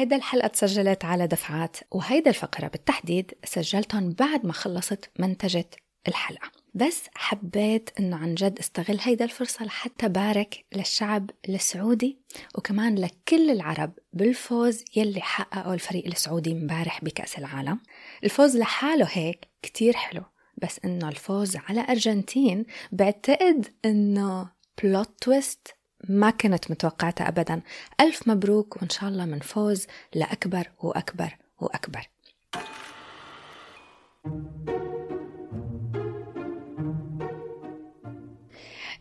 هيدا 0.00 0.16
الحلقة 0.16 0.48
تسجلت 0.48 1.04
على 1.04 1.26
دفعات 1.26 1.76
وهيدا 1.90 2.30
الفقرة 2.30 2.68
بالتحديد 2.68 3.34
سجلتهم 3.44 4.12
بعد 4.12 4.46
ما 4.46 4.52
خلصت 4.52 5.10
منتجة 5.18 5.70
الحلقة. 6.08 6.50
بس 6.74 7.02
حبيت 7.14 7.90
إنه 7.98 8.16
عن 8.16 8.34
جد 8.34 8.58
أستغل 8.58 8.98
هيدا 9.00 9.24
الفرصة 9.24 9.64
لحتى 9.64 10.08
بارك 10.08 10.64
للشعب 10.72 11.30
السعودي 11.48 12.18
وكمان 12.54 12.94
لكل 12.94 13.50
العرب 13.50 13.92
بالفوز 14.12 14.84
يلي 14.96 15.20
حققه 15.20 15.74
الفريق 15.74 16.06
السعودي 16.06 16.52
امبارح 16.52 17.04
بكأس 17.04 17.38
العالم. 17.38 17.80
الفوز 18.24 18.56
لحاله 18.56 19.08
هيك 19.10 19.48
كتير 19.62 19.96
حلو 19.96 20.22
بس 20.62 20.80
إنه 20.84 21.08
الفوز 21.08 21.56
على 21.56 21.80
أرجنتين 21.88 22.66
بعتقد 22.92 23.66
إنه 23.84 24.50
بلوت 24.82 25.10
تويست 25.20 25.79
ما 26.08 26.30
كنت 26.30 26.70
متوقعتها 26.70 27.28
ابدا 27.28 27.60
ألف 28.00 28.28
مبروك 28.28 28.76
وإن 28.76 28.88
شاء 28.88 29.10
الله 29.10 29.24
من 29.24 29.38
فوز 29.38 29.86
لأكبر 30.14 30.70
وأكبر 30.82 31.36
وأكبر 31.60 32.08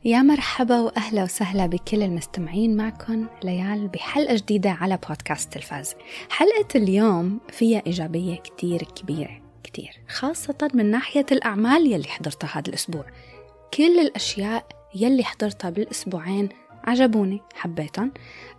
يا 0.06 0.22
مرحبا 0.22 0.80
وأهلا 0.80 1.24
وسهلا 1.24 1.66
بكل 1.66 2.04
المستمعين 2.04 2.78
معكم 2.78 3.28
ليال 3.44 3.88
بحلقة 3.88 4.36
جديدة 4.36 4.70
على 4.70 5.00
بودكاست 5.10 5.54
تلفاز. 5.54 5.96
حلقة 6.30 6.68
اليوم 6.76 7.40
فيها 7.50 7.82
إيجابية 7.88 8.36
كتير 8.36 8.84
كبيرة 8.84 9.42
كتير 9.64 10.02
خاصة 10.08 10.70
من 10.74 10.92
ناحية 10.92 11.26
الأعمال 11.32 11.92
يلي 11.92 12.08
حضرتها 12.08 12.50
هذا 12.54 12.70
الأسبوع. 12.70 13.06
كل 13.74 14.00
الأشياء 14.00 14.68
يلي 14.96 15.24
حضرتها 15.24 15.70
بالأسبوعين 15.70 16.50
عجبوني 16.90 17.42
حبيتهم. 17.54 18.12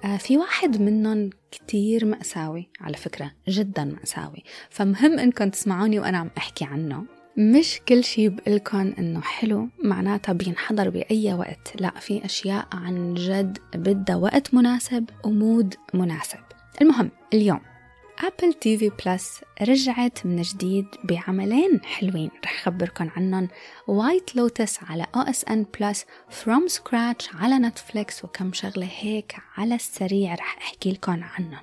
آه 0.05 0.17
في 0.17 0.39
واحد 0.39 0.81
منهم 0.81 1.31
كتير 1.51 2.05
مأساوي 2.05 2.69
على 2.81 2.97
فكرة 2.97 3.31
جدا 3.49 3.85
مأساوي. 3.85 4.45
فمهم 4.71 5.19
إنكم 5.19 5.49
تسمعوني 5.49 5.99
وأنا 5.99 6.19
عم 6.19 6.31
أحكي 6.39 6.65
عنه. 6.65 7.05
مش 7.37 7.81
كل 7.89 8.05
شي 8.05 8.29
بقلكن 8.29 8.95
إنه 8.99 9.21
حلو 9.21 9.69
معناتها 9.85 10.33
بينحضر 10.33 10.91
بأي 10.91 11.35
وقت. 11.35 11.73
لا 11.81 11.91
في 12.01 12.25
أشياء 12.25 12.67
عن 12.73 13.15
جد 13.15 13.59
بدها 13.75 14.17
وقت 14.17 14.55
مناسب 14.55 15.05
ومود 15.25 15.75
مناسب. 15.95 16.39
المهم 16.81 17.11
اليوم 17.35 17.61
أبل 18.25 18.53
تي 18.53 18.79
في 18.79 18.91
بلس 19.07 19.41
رجعت 19.63 20.27
من 20.27 20.43
جديد 20.43 20.87
بعملين 21.05 21.81
حلوين. 21.85 22.31
رح 22.45 22.69
أخبركم 22.69 23.11
عنهم 23.17 23.49
وايت 23.87 24.37
لوتس 24.37 24.83
على 24.83 25.07
OSN 25.15 25.67
Plus 25.81 26.07
From 26.31 26.69
Scratch 26.69 27.29
على 27.35 27.59
نتفليكس 27.59 28.25
وكم 28.25 28.53
شغلة 28.53 28.89
هيك 28.99 29.37
على 29.57 29.75
السريع 29.75 30.35
رح 30.35 30.57
أحكي 30.59 30.93
لكم 30.93 31.25
عنهم 31.25 31.61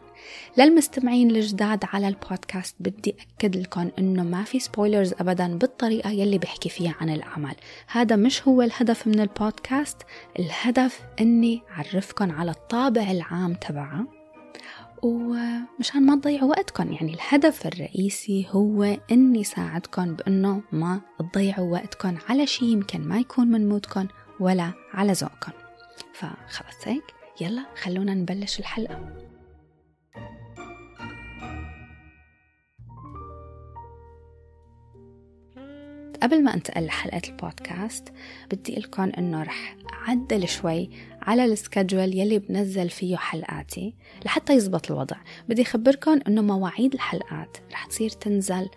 للمستمعين 0.58 1.32
الجداد 1.32 1.84
على 1.94 2.08
البودكاست 2.08 2.76
بدي 2.80 3.16
أكد 3.38 3.56
لكم 3.56 3.90
إنه 4.00 4.24
ما 4.24 4.44
في 4.44 4.60
spoilers 4.60 5.14
أبدا 5.14 5.58
بالطريقة 5.58 6.10
يلي 6.10 6.38
بحكي 6.38 6.70
فيها 6.70 6.96
عن 7.02 7.10
الأعمال 7.10 7.56
هذا 7.88 8.16
مش 8.16 8.48
هو 8.48 8.62
الهدف 8.62 9.08
من 9.08 9.20
البودكاست. 9.20 9.98
الهدف 10.40 11.02
إني 11.22 11.62
أعرفكم 11.72 12.32
على 12.32 12.52
الطابع 12.52 13.12
العام 13.12 13.54
تبعها 13.54 14.17
ومشان 15.04 16.06
ما 16.06 16.16
تضيعوا 16.16 16.50
وقتكم 16.50 16.92
يعني 16.92 17.14
الهدف 17.14 17.68
الرئيسي 17.68 18.48
هو 18.50 18.98
إني 19.12 19.44
ساعدكم 19.44 20.16
بإنه 20.16 20.62
ما 20.72 21.02
تضيعوا 21.20 21.72
وقتكم 21.72 22.18
على 22.30 22.48
شيء 22.48 22.68
يمكن 22.68 23.02
ما 23.02 23.20
يكون 23.20 23.48
من 23.48 23.70
مودكم 23.70 24.08
ولا 24.40 24.72
على 24.94 25.14
ذوقكم. 25.14 25.52
فخلص 26.14 26.78
هيك 26.84 27.04
يلا 27.42 27.66
خلونا 27.82 28.14
نبلش 28.14 28.60
الحلقة. 28.60 29.27
قبل 36.24 36.44
ما 36.44 36.54
انتقل 36.54 36.86
لحلقة 36.86 37.22
البودكاست 37.28 38.14
بدي 38.52 38.76
لكم 38.76 39.12
إنه 39.18 39.44
رح 39.44 39.76
عدل 39.92 40.48
شوي 40.48 40.90
على 41.22 41.46
السكجول 41.46 42.16
يلي 42.16 42.40
بنزل 42.40 42.90
فيه 42.90 43.16
حلقاتي 43.16 43.96
لحتى 44.26 44.54
يزبط 44.54 44.92
الوضع. 44.92 45.18
بدي 45.50 45.62
أخبركم 45.62 46.20
أنه 46.28 46.42
مواعيد 46.42 46.94
الحلقات 46.94 47.58
رح 47.72 47.86
تصير 47.86 48.10
تنزل 48.10 48.70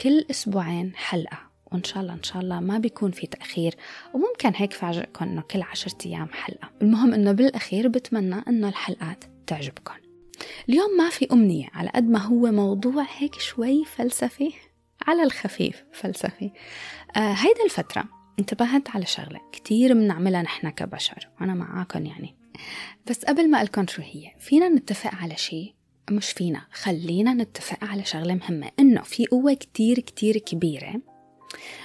كل 0.00 0.24
أسبوعين 0.30 0.92
حلقة 0.96 1.38
وإن 1.72 1.84
شاء 1.84 2.02
الله 2.02 2.12
إن 2.12 2.22
شاء 2.22 2.42
الله 2.42 2.60
ما 2.60 2.78
بيكون 2.78 3.10
في 3.10 3.26
تأخير 3.26 3.74
وممكن 4.14 4.52
هيك 4.56 4.72
فاجئكم 4.72 5.24
إنه 5.24 5.42
كل 5.42 5.62
عشرة 5.62 5.96
أيام 6.06 6.28
حلقة. 6.32 6.70
المهم 6.82 7.14
إنه 7.14 7.32
بالأخير 7.32 7.88
بتمنى 7.88 8.42
إنه 8.48 8.68
الحلقات 8.68 9.24
تعجبكم 9.46 9.94
اليوم 10.68 10.96
ما 10.96 11.08
في 11.08 11.28
أمنية 11.32 11.66
على 11.74 11.90
قد 11.94 12.08
ما 12.08 12.18
هو 12.18 12.52
موضوع 12.52 13.06
هيك 13.18 13.34
شوي 13.34 13.84
فلسفي. 13.84 14.52
على 15.08 15.22
الخفيف 15.22 15.84
فلسفي. 15.92 16.50
آه 17.16 17.32
هيدا 17.32 17.64
الفترة 17.64 18.04
انتبهت 18.38 18.90
على 18.90 19.06
شغلة 19.06 19.40
كتير 19.52 19.94
بنعملها 19.94 20.42
نحن 20.42 20.70
كبشر 20.70 21.28
وأنا 21.40 21.54
معاكم 21.54 22.06
يعني. 22.06 22.36
بس 23.10 23.24
قبل 23.24 23.50
ما 23.50 23.56
أقولكم 23.58 23.86
شو 23.86 24.02
هي 24.02 24.32
فينا 24.38 24.68
نتفق 24.68 25.14
على 25.14 25.36
شيء 25.36 25.74
مش 26.10 26.30
فينا 26.30 26.66
خلينا 26.72 27.34
نتفق 27.34 27.84
على 27.84 28.04
شغلة 28.04 28.34
مهمة 28.34 28.70
إنه 28.80 29.02
في 29.02 29.26
قوة 29.26 29.54
كتير 29.54 30.00
كتير 30.00 30.38
كبيرة 30.38 31.00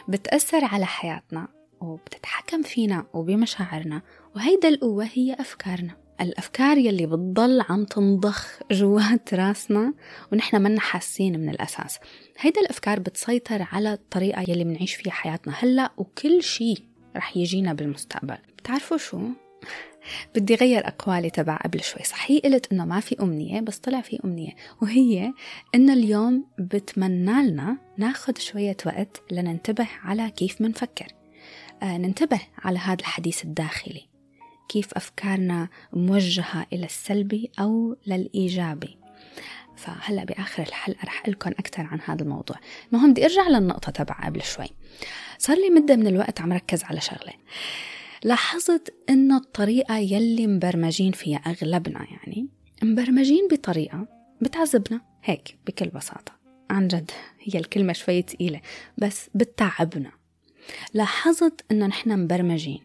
بتأثر 0.07 0.65
على 0.65 0.85
حياتنا 0.85 1.47
وبتتحكم 1.81 2.61
فينا 2.61 3.05
وبمشاعرنا 3.13 4.01
وهيدا 4.35 4.69
القوة 4.69 5.09
هي 5.13 5.33
أفكارنا. 5.33 6.02
الأفكار 6.23 6.77
يلي 6.77 7.05
بتضل 7.05 7.61
عم 7.69 7.85
تنضخ 7.85 8.59
جوات 8.71 9.33
راسنا 9.33 9.93
ونحن 10.31 10.61
منا 10.61 10.79
حاسين 10.79 11.39
من 11.39 11.49
الأساس. 11.49 11.99
هيدا 12.39 12.61
الأفكار 12.61 12.99
بتسيطر 12.99 13.67
على 13.71 13.93
الطريقة 13.93 14.41
يلي 14.41 14.63
بنعيش 14.63 14.95
فيها 14.95 15.13
حياتنا 15.13 15.53
هلأ 15.59 15.91
وكل 15.97 16.43
شيء 16.43 16.77
رح 17.15 17.37
يجينا 17.37 17.73
بالمستقبل. 17.73 18.37
بتعرفوا 18.57 18.97
شو؟ 18.97 19.19
بدي 20.35 20.55
غير 20.55 20.87
أقوالي 20.87 21.29
تبع 21.29 21.57
قبل 21.57 21.81
شوي. 21.81 22.03
صحيح 22.03 22.41
قلت 22.43 22.71
إنه 22.71 22.85
ما 22.85 22.99
في 22.99 23.15
أمنية 23.21 23.61
بس 23.61 23.77
طلع 23.77 24.01
في 24.01 24.19
أمنية 24.25 24.55
وهي 24.81 25.33
إنه 25.75 25.93
اليوم 25.93 26.45
بتمنى 26.59 27.49
لنا 27.49 27.77
ناخد 27.97 28.37
شوية 28.37 28.77
وقت 28.85 29.21
لننتبه 29.31 29.87
على 30.03 30.31
كيف 30.31 30.61
منفكر. 30.61 31.07
آه 31.83 31.97
ننتبه 31.97 32.39
على 32.57 32.79
هذا 32.79 32.99
الحديث 32.99 33.43
الداخلي. 33.43 34.12
كيف 34.69 34.93
أفكارنا 34.93 35.69
موجهة 35.93 36.65
إلى 36.73 36.85
السلبي 36.85 37.51
أو 37.59 37.97
للإيجابي 38.07 38.97
فهلأ 39.75 40.23
بآخر 40.23 40.63
الحلقة 40.63 41.05
رح 41.05 41.29
لكم 41.29 41.49
أكثر 41.49 41.83
عن 41.83 41.99
هذا 42.05 42.23
الموضوع. 42.23 42.57
المهم 42.93 43.11
بدي 43.11 43.25
أرجع 43.25 43.47
للنقطة 43.47 43.91
تبع 43.91 44.15
قبل 44.25 44.41
شوي. 44.41 44.67
صار 45.37 45.57
لي 45.57 45.69
مدة 45.69 45.95
من 45.95 46.07
الوقت 46.07 46.41
عم 46.41 46.53
ركز 46.53 46.83
على 46.83 47.01
شغلة. 47.01 47.33
لاحظت 48.23 48.93
انه 49.09 49.37
الطريقة 49.37 49.97
يلي 49.97 50.47
مبرمجين 50.47 51.11
فيها 51.11 51.37
أغلبنا 51.37 52.07
يعني 52.11 52.47
مبرمجين 52.83 53.47
بطريقة 53.51 54.07
بتعذبنا. 54.41 55.01
هيك 55.23 55.57
بكل 55.67 55.87
بساطة. 55.87 56.31
عن 56.69 56.87
جد 56.87 57.11
هي 57.39 57.59
الكلمة 57.59 57.93
شوي 57.93 58.21
ثقيله 58.21 58.61
بس 58.97 59.29
بتعبنا. 59.35 60.11
لاحظت 60.93 61.65
إنه 61.71 61.87
نحن 61.87 62.19
مبرمجين 62.19 62.81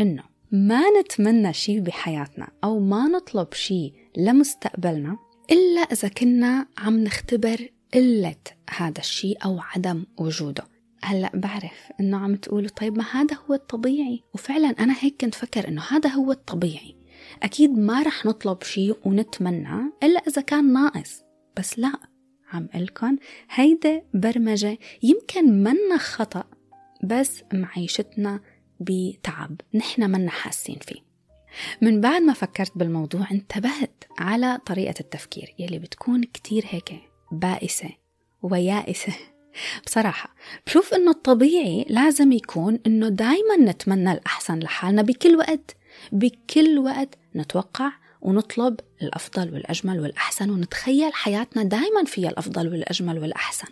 إنه 0.00 0.22
ما 0.52 0.82
نتمنى 1.00 1.52
شيء 1.52 1.80
بحياتنا 1.80 2.48
أو 2.64 2.80
ما 2.80 3.08
نطلب 3.08 3.54
شيء 3.54 3.92
لمستقبلنا 4.16 5.18
إلا 5.50 5.80
إذا 5.80 6.08
كنا 6.08 6.66
عم 6.78 7.04
نختبر 7.04 7.70
قلة 7.94 8.36
هذا 8.70 8.98
الشيء 8.98 9.44
أو 9.44 9.60
عدم 9.60 10.04
وجوده. 10.18 10.64
هلأ 11.02 11.30
بعرف 11.34 11.92
إنه 12.00 12.16
عم 12.18 12.36
تقولوا 12.36 12.68
طيب 12.68 12.98
ما 12.98 13.04
هذا 13.12 13.36
هو 13.46 13.54
الطبيعي؟ 13.54 14.22
وفعلا 14.34 14.68
أنا 14.68 14.94
هيك 15.00 15.20
كنت 15.20 15.34
فكر 15.34 15.68
إنه 15.68 15.82
هذا 15.90 16.10
هو 16.10 16.32
الطبيعي. 16.32 16.96
أكيد 17.42 17.78
ما 17.78 18.02
رح 18.02 18.26
نطلب 18.26 18.62
شيء 18.62 18.96
ونتمنى 19.04 19.92
إلا 20.02 20.20
إذا 20.28 20.42
كان 20.42 20.72
ناقص. 20.72 21.22
بس 21.56 21.78
لا 21.78 21.92
عم 22.52 22.68
قلكن 22.74 23.16
هيدا 23.50 24.02
برمجة 24.14 24.78
يمكن 25.02 25.62
منا 25.62 25.98
خطأ 25.98 26.44
بس 27.04 27.42
معيشتنا 27.52 28.40
بتعب 28.80 29.60
نحن 29.74 30.10
منا 30.10 30.30
حاسين 30.30 30.78
فيه. 30.78 31.08
من 31.82 32.00
بعد 32.00 32.22
ما 32.22 32.32
فكرت 32.32 32.72
بالموضوع 32.78 33.30
انتبهت 33.30 34.04
على 34.18 34.58
طريقة 34.66 34.94
التفكير 35.00 35.54
يلي 35.58 35.78
بتكون 35.78 36.22
كتير 36.22 36.64
هيك 36.68 36.94
بائسة 37.32 37.90
ويائسة. 38.42 39.12
بصراحة 39.86 40.34
بشوف 40.66 40.94
إنه 40.94 41.10
الطبيعي 41.10 41.86
لازم 41.88 42.32
يكون 42.32 42.78
إنه 42.86 43.08
دايما 43.08 43.56
نتمنى 43.58 44.12
الأحسن 44.12 44.58
لحالنا 44.58 45.02
بكل 45.02 45.36
وقت. 45.36 45.76
بكل 46.12 46.78
وقت 46.78 47.18
نتوقع 47.36 47.92
ونطلب 48.20 48.80
الأفضل 49.02 49.54
والأجمل 49.54 50.00
والأحسن 50.00 50.50
ونتخيل 50.50 51.14
حياتنا 51.14 51.62
دايما 51.62 52.04
فيها 52.04 52.28
الأفضل 52.28 52.68
والأجمل 52.68 53.18
والأحسن. 53.18 53.68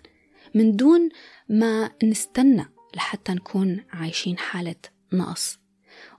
من 0.55 0.77
دون 0.77 1.09
ما 1.49 1.91
نستنى 2.05 2.67
لحتى 2.97 3.33
نكون 3.33 3.85
عايشين 3.93 4.39
حالة 4.39 4.96
نقص 5.17 5.59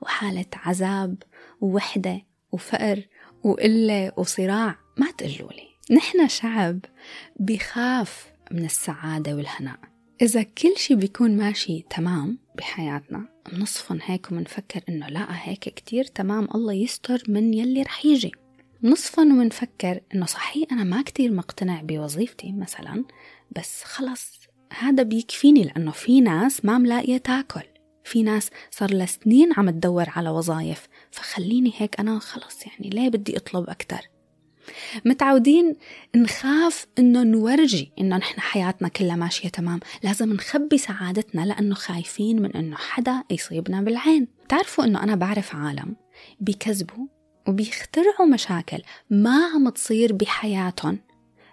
وحالة 0.02 0.46
عذاب 0.54 1.24
ووحدة 1.62 2.22
وفقر 2.52 3.08
وقلة 3.44 4.12
وصراع. 4.18 4.76
ما 4.98 5.12
تقولوا 5.12 5.54
لي 5.54 5.96
نحن 5.96 6.28
شعب 6.28 6.80
بخاف 7.40 8.32
من 8.52 8.66
السعادة 8.66 9.36
والهناء. 9.36 9.80
إذا 10.22 10.44
كل 10.44 10.78
شي 10.78 10.96
بيكون 10.96 11.38
ماشي 11.38 11.86
تمام 11.90 12.38
بحياتنا 12.56 13.26
بنصفن 13.52 14.00
هيك 14.04 14.32
ومنفكر 14.32 14.82
إنه 14.90 15.08
لا 15.08 15.26
هيك 15.30 15.60
كتير 15.60 16.04
تمام 16.04 16.48
الله 16.56 16.74
يستر 16.74 17.24
من 17.28 17.54
يلي 17.54 17.82
رح 17.82 18.06
يجي. 18.06 18.32
نصفن 18.84 19.32
ومنفكر 19.32 20.00
إنه 20.16 20.26
صحيح 20.26 20.68
أنا 20.72 20.84
ما 20.84 21.02
كتير 21.02 21.32
مقتنع 21.32 21.82
بوظيفتي 21.82 22.52
مثلا 22.52 23.06
بس 23.56 23.84
خلص 23.84 24.32
هذا 24.80 25.04
بيكفيني 25.04 25.64
لأنه 25.64 25.92
في 25.92 26.22
ناس 26.22 26.66
ما 26.66 26.78
ملاقية 26.78 27.18
تاكل. 27.18 27.64
في 28.08 28.24
ناس 28.24 28.50
صار 28.72 28.94
لها 28.94 29.06
سنين 29.06 29.54
عم 29.58 29.70
تدور 29.70 30.06
على 30.10 30.30
وظائف 30.30 30.88
فخليني 31.12 31.74
هيك 31.78 32.00
أنا 32.00 32.20
خلص 32.20 32.66
يعني 32.68 32.90
ليه 32.90 33.10
بدي 33.10 33.38
أطلب 33.38 33.70
أكتر؟ 33.70 34.10
متعودين 35.06 35.76
نخاف 36.16 36.88
إنه 37.00 37.24
نورجي 37.24 37.92
إنه 38.00 38.18
نحن 38.18 38.40
حياتنا 38.40 38.88
كلها 38.88 39.16
ماشية 39.16 39.50
تمام 39.50 39.80
لازم 40.04 40.34
نخبي 40.34 40.78
سعادتنا 40.78 41.46
لأنه 41.46 41.76
خايفين 41.76 42.42
من 42.42 42.56
إنه 42.56 42.76
حدا 42.76 43.24
يصيبنا 43.32 43.82
بالعين. 43.82 44.28
تعرفوا 44.50 44.84
إنه 44.84 45.04
أنا 45.04 45.16
بعرف 45.16 45.56
عالم 45.56 45.96
بيكذبوا 46.40 47.08
وبيخترعوا 47.48 48.28
مشاكل 48.34 48.82
ما 49.10 49.46
عم 49.56 49.70
تصير 49.70 50.14
بحياتهم 50.14 51.00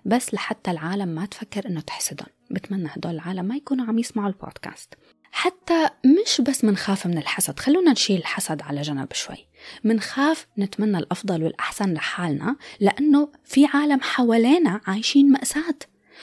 بس 0.05 0.35
لحتى 0.35 0.71
العالم 0.71 1.09
ما 1.09 1.27
تفكر 1.27 1.67
إنه 1.67 1.81
تحسدهم. 1.81 2.29
بتمنى 2.51 2.89
هدول 2.93 3.15
العالم 3.15 3.45
ما 3.45 3.57
يكونوا 3.57 3.87
عم 3.87 3.99
يسمعوا 3.99 4.29
البودكاست. 4.29 4.95
حتى 5.37 5.89
مش 6.05 6.41
بس 6.41 6.65
منخاف 6.65 7.07
من 7.07 7.19
الحسد. 7.19 7.59
خلونا 7.59 7.93
نشيل 7.93 8.19
الحسد 8.19 8.63
على 8.63 8.83
جنب 8.83 9.13
شوي. 9.13 9.47
منخاف 9.85 10.47
نتمنى 10.59 10.99
الأفضل 10.99 11.45
والأحسن 11.45 11.95
لحالنا 11.95 12.57
لأنه 12.81 13.29
في 13.45 13.67
عالم 13.67 14.01
حوالينا 14.01 14.81
عايشين 14.87 15.33
مأساة. 15.33 15.79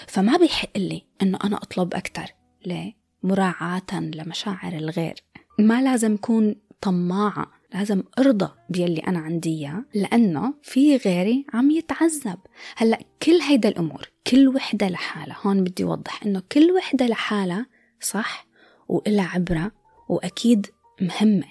فما 0.08 0.38
بيحق 0.38 0.78
لي 0.78 1.06
أنه 1.22 1.40
أنا 1.44 1.58
أطلب 1.58 1.94
أكتر 1.94 2.26
ليه؟ 2.66 2.94
مراعاة 3.24 3.92
لمشاعر 3.94 4.74
الغير. 4.74 5.16
ما 5.60 5.82
لازم 5.82 6.14
أكون 6.14 6.56
طماعة 6.82 7.52
لازم 7.74 8.04
أرضى 8.20 8.50
بيلي 8.70 9.02
أنا 9.08 9.20
عندي 9.20 9.50
إياه 9.50 9.86
لأنه 9.94 10.54
في 10.64 10.98
غيري 10.98 11.46
عم 11.54 11.72
يتعذب. 11.72 12.40
هلأ 12.78 13.00
كل 13.24 13.42
هيدا 13.42 13.70
الأمور 13.70 14.12
كل 14.28 14.48
وحدة 14.48 14.88
لحالها. 14.88 15.38
هون 15.44 15.64
بدي 15.64 15.84
اوضح 15.84 16.24
إنه 16.24 16.44
كل 16.52 16.72
وحدة 16.72 17.08
لحالها 17.08 17.66
صح 18.02 18.51
وإلها 18.92 19.28
عبرة 19.28 19.72
وأكيد 20.10 20.68
مهمة. 21.02 21.48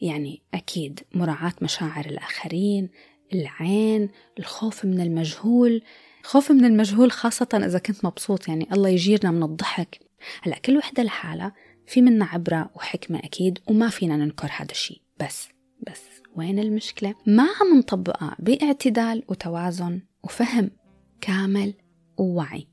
يعني 0.00 0.42
أكيد 0.54 1.00
مراعاة 1.14 1.52
مشاعر 1.62 2.06
الآخرين 2.06 2.90
العين 3.32 4.08
الخوف 4.38 4.84
من 4.84 5.00
المجهول. 5.00 5.82
خوف 6.22 6.50
من 6.50 6.64
المجهول 6.64 7.12
خاصة 7.12 7.48
إذا 7.54 7.78
كنت 7.78 8.04
مبسوط 8.04 8.48
يعني 8.48 8.68
الله 8.72 8.88
يجيرنا 8.88 9.30
من 9.30 9.42
الضحك. 9.42 10.00
هلا 10.42 10.58
كل 10.58 10.76
وحدة 10.76 11.02
لحالها 11.02 11.52
في 11.86 12.02
منا 12.02 12.24
عبرة 12.24 12.70
وحكمة 12.74 13.18
أكيد 13.18 13.58
وما 13.66 13.88
فينا 13.88 14.16
ننكر 14.16 14.48
هذا 14.56 14.70
الشيء. 14.70 15.00
بس 15.20 15.48
بس 15.86 16.02
وين 16.36 16.58
المشكلة؟ 16.58 17.14
ما 17.26 17.42
عم 17.42 17.78
نطبقها 17.78 18.36
باعتدال 18.38 19.22
وتوازن 19.28 20.02
وفهم 20.24 20.70
كامل 21.20 21.74
ووعي. 22.18 22.71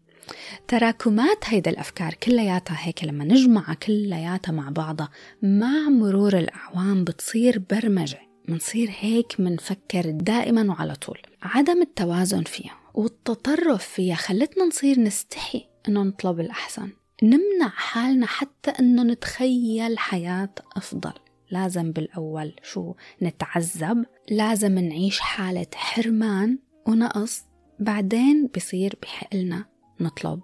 تراكمات 0.68 1.46
هيدا 1.46 1.72
الأفكار 1.72 2.14
كلياتها 2.14 2.78
هيك 2.80 3.04
لما 3.04 3.24
نجمعها 3.26 3.74
كلياتها 3.74 4.52
مع 4.52 4.70
بعضها 4.70 5.10
مع 5.42 5.90
مرور 5.90 6.38
الأعوام 6.38 7.04
بتصير 7.04 7.62
برمجة 7.70 8.30
منصير 8.50 8.90
هيك 9.00 9.40
منفكر 9.40 10.10
دائما 10.12 10.70
وعلى 10.72 10.96
طول. 10.96 11.18
عدم 11.42 11.82
التوازن 11.82 12.44
فيها 12.44 12.78
والتطرف 12.94 13.88
فيها 13.88 14.16
خلتنا 14.16 14.66
نصير 14.66 15.00
نستحي 15.00 15.66
إنه 15.88 16.04
نطلب 16.04 16.40
الأحسن. 16.40 16.90
نمنع 17.24 17.70
حالنا 17.70 18.26
حتى 18.26 18.72
إنه 18.72 19.04
نتخيل 19.04 20.00
حياة 20.00 20.50
أفضل. 20.78 21.14
لازم 21.52 21.92
بالأول 21.92 22.54
شو؟ 22.64 22.94
نتعذب 23.22 24.06
لازم 24.32 24.80
نعيش 24.80 25.20
حالة 25.20 25.68
حرمان 25.76 26.60
ونقص 26.88 27.42
بعدين 27.80 28.50
بصير 28.56 28.96
بحق 29.02 29.36
لنا 29.36 29.66
نطلب 30.02 30.42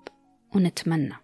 ونتمنى. 0.55 1.15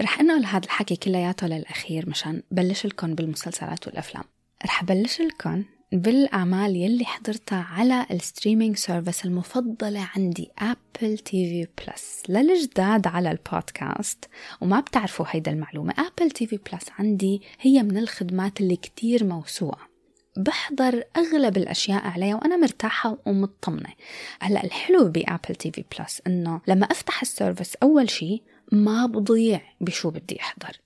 رح 0.00 0.20
انقل 0.20 0.44
هذا 0.44 0.64
الحكي 0.64 0.96
كلياته 0.96 1.46
للأخير 1.46 2.08
مشان 2.08 2.42
بلش 2.50 2.86
لكم 2.86 3.14
بالمسلسلات 3.14 3.86
والأفلام. 3.86 4.24
رح 4.64 4.84
بلش 4.84 5.20
لكم 5.20 5.64
بالأعمال 5.92 6.76
يلي 6.76 7.04
حضرتها 7.04 7.62
على 7.62 8.06
ال 8.10 8.17
streaming 8.17 8.76
service 8.76 9.24
المفضلة 9.24 10.08
عندي 10.16 10.50
أبل 10.58 11.18
تي 11.18 11.48
في 11.48 11.84
بلس 11.84 12.22
للجداد 12.28 13.06
على 13.06 13.30
البودكاست 13.30 14.24
وما 14.60 14.80
بتعرفوا 14.80 15.26
هيدا 15.28 15.52
المعلومة 15.52 15.94
أبل 15.98 16.30
تي 16.30 16.46
في 16.46 16.56
بلس 16.72 16.84
عندي 16.98 17.42
هي 17.60 17.82
من 17.82 17.98
الخدمات 17.98 18.60
اللي 18.60 18.76
كتير 18.76 19.24
موثوقة. 19.24 19.93
بحضر 20.36 21.04
أغلب 21.16 21.56
الأشياء 21.56 22.06
عليها 22.06 22.34
وأنا 22.34 22.56
مرتاحة 22.56 23.18
ومطمنة. 23.26 23.92
هلأ 24.40 24.64
الحلو 24.64 25.08
بآبل 25.08 25.54
تي 25.54 25.70
في 25.70 25.84
بلس 25.98 26.22
إنه 26.26 26.60
لما 26.68 26.86
أفتح 26.86 27.22
ال 27.22 27.29
service 27.29 27.76
أول 27.82 28.10
شيء 28.10 28.42
ما 28.72 29.06
بضيع 29.06 29.60
بشو 29.80 30.10
بدي 30.10 30.40
أحضر. 30.40 30.80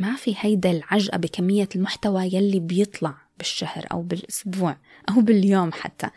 ما 0.00 0.16
في 0.16 0.34
هيدا 0.38 0.70
العجقة 0.70 1.18
بكمية 1.18 1.68
المحتوى 1.76 2.24
يلي 2.24 2.60
بيطلع. 2.60 3.14
بالشهر 3.40 3.86
أو 3.92 4.02
بالأسبوع 4.02 4.76
أو 5.08 5.20
باليوم 5.20 5.72
حتى. 5.72 6.08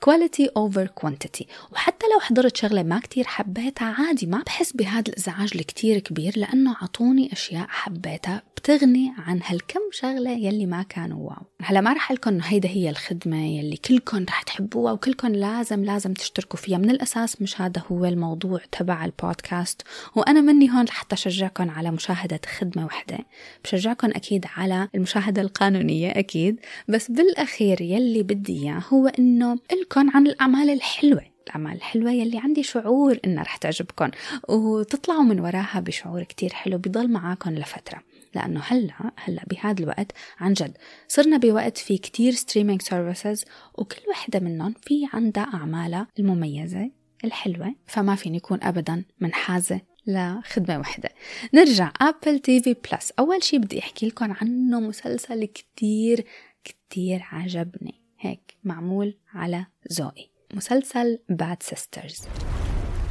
quality 0.00 0.50
over 0.56 0.86
quantity 0.86 1.46
وحتى 1.72 2.06
لو 2.14 2.20
حضرت 2.20 2.56
شغلة 2.56 2.82
ما 2.82 3.00
كتير 3.00 3.24
حبيتها 3.24 3.94
عادي 3.98 4.26
ما 4.26 4.42
بحس 4.46 4.72
بهذا 4.72 5.08
الإزعاج 5.08 5.50
الكتير 5.54 5.98
كبير 5.98 6.32
لأنه 6.36 6.76
عطوني 6.82 7.32
أشياء 7.32 7.66
حبيتها 7.68 8.42
بتغني 8.56 9.12
عن 9.18 9.40
هالكم 9.44 9.80
شغلة 9.92 10.30
يلي 10.30 10.66
ما 10.66 10.82
كانوا 10.82 11.28
واو. 11.28 11.42
هلا 11.62 11.80
ما 11.80 11.92
رح 11.92 12.12
لكم 12.12 12.40
هيدا 12.42 12.68
هي 12.68 12.90
الخدمة 12.90 13.46
يلي 13.46 13.76
كلكم 13.76 14.24
رح 14.24 14.42
تحبوها 14.42 14.92
وكلكم 14.92 15.28
لازم 15.28 15.84
لازم 15.84 16.14
تشتركوا 16.14 16.58
فيها. 16.58 16.78
من 16.78 16.90
الأساس 16.90 17.42
مش 17.42 17.60
هذا 17.60 17.82
هو 17.92 18.04
الموضوع 18.04 18.60
تبع 18.72 19.04
البودكاست. 19.04 19.82
وأنا 20.14 20.40
مني 20.40 20.70
هون 20.70 20.84
لحتى 20.84 21.14
أشجعكم 21.14 21.70
على 21.70 21.90
مشاهدة 21.90 22.40
خدمة 22.58 22.84
واحدة 22.84 23.18
بشجعكم 23.64 24.08
أكيد 24.08 24.46
على 24.56 24.88
المشاهدة 24.94 25.42
القانونية 25.42 26.10
أكيد. 26.10 26.60
بس 26.88 27.10
بالأخير 27.10 27.80
يلي 27.80 28.22
بدي 28.22 28.62
إياه 28.62 28.82
هو 28.92 29.06
إنه 29.06 29.58
لكم 29.82 30.10
عن 30.10 30.26
الأعمال 30.26 30.70
الحلوة. 30.70 31.22
الأعمال 31.46 31.76
الحلوة 31.76 32.10
يلي 32.10 32.38
عندي 32.38 32.62
شعور 32.62 33.18
إنها 33.24 33.42
رح 33.42 33.56
تعجبكم 33.56 34.10
وتطلعوا 34.48 35.22
من 35.22 35.40
وراها 35.40 35.80
بشعور 35.80 36.22
كتير 36.22 36.52
حلو 36.52 36.78
بيضل 36.78 37.10
معاكم 37.10 37.50
لفترة. 37.50 38.02
لأنه 38.36 38.60
هلأ 38.66 39.12
هلأ 39.16 39.42
بهذا 39.50 39.82
الوقت 39.82 40.12
عن 40.40 40.52
جد 40.52 40.76
صرنا 41.08 41.36
بوقت 41.36 41.78
في 41.78 41.98
كتير 41.98 42.32
streaming 42.32 42.82
services 42.82 43.44
وكل 43.74 44.00
وحدة 44.10 44.40
منهم 44.40 44.74
في 44.82 45.08
عندها 45.12 45.50
أعمالها 45.54 46.06
المميزة 46.18 46.90
الحلوة 47.24 47.74
فما 47.86 48.14
فيني 48.14 48.36
يكون 48.36 48.58
أبدا 48.62 49.04
منحازة 49.20 49.80
لخدمة 50.06 50.78
واحدة 50.78 51.08
نرجع 51.54 51.92
أبل 52.00 52.38
تي 52.38 52.62
في 52.62 52.76
بلس 52.92 53.12
أول 53.18 53.44
شي 53.44 53.58
بدي 53.58 53.78
أحكي 53.78 54.06
لكم 54.06 54.32
عنه 54.40 54.80
مسلسل 54.80 55.44
كتير 55.44 56.24
كتير 56.66 57.24
عجبني. 57.32 58.02
هيك 58.18 58.56
معمول 58.64 59.16
على 59.34 59.66
ذوقي 59.92 60.30
مسلسل 60.54 61.18
Bad 61.28 61.62
Sisters 61.62 62.16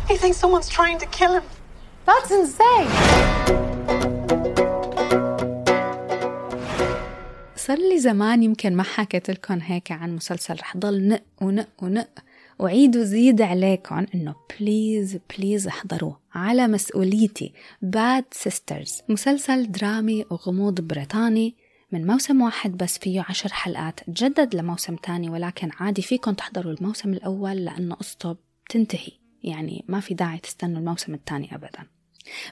He 0.07 0.15
thinks 0.17 0.37
someone's 0.37 0.69
trying 0.69 0.99
to 1.03 1.07
kill 1.19 1.33
him. 1.37 1.45
That's 2.07 2.31
insane. 2.31 2.91
صار 7.55 7.77
لي 7.77 7.99
زمان 7.99 8.43
يمكن 8.43 8.75
ما 8.75 8.83
حكيت 8.83 9.29
لكم 9.31 9.59
هيك 9.61 9.91
عن 9.91 10.15
مسلسل. 10.15 10.53
رح 10.53 10.77
ضل 10.77 11.07
نق 11.07 11.23
ونق 11.41 11.69
ونق. 11.81 12.09
وعيد 12.59 12.97
وزيد 12.97 13.41
عليكم 13.41 14.05
إنه 14.15 14.35
please 14.59 15.19
please 15.37 15.67
احضروه 15.67 16.19
على 16.33 16.67
مسؤوليتي. 16.67 17.53
Bad 17.81 18.25
Sisters 18.31 19.01
مسلسل 19.09 19.71
درامي 19.71 20.25
وغموض 20.31 20.81
بريطاني. 20.81 21.55
من 21.95 22.07
موسم 22.07 22.41
واحد 22.41 22.77
بس 22.77 22.97
فيه 22.97 23.25
عشر 23.29 23.53
حلقات. 23.53 23.99
تجدد 23.99 24.55
لموسم 24.55 24.95
تاني 24.95 25.29
ولكن 25.29 25.69
عادي 25.79 26.01
فيكم 26.01 26.33
تحضروا 26.33 26.73
الموسم 26.73 27.13
الأول 27.13 27.65
لأنه 27.65 27.95
قصته 27.95 28.35
بتنتهي 28.65 29.11
يعني 29.43 29.85
ما 29.87 29.99
في 29.99 30.13
داعي 30.13 30.37
تستنوا 30.37 30.79
الموسم 30.79 31.13
الثاني 31.13 31.55
أبدا. 31.55 31.87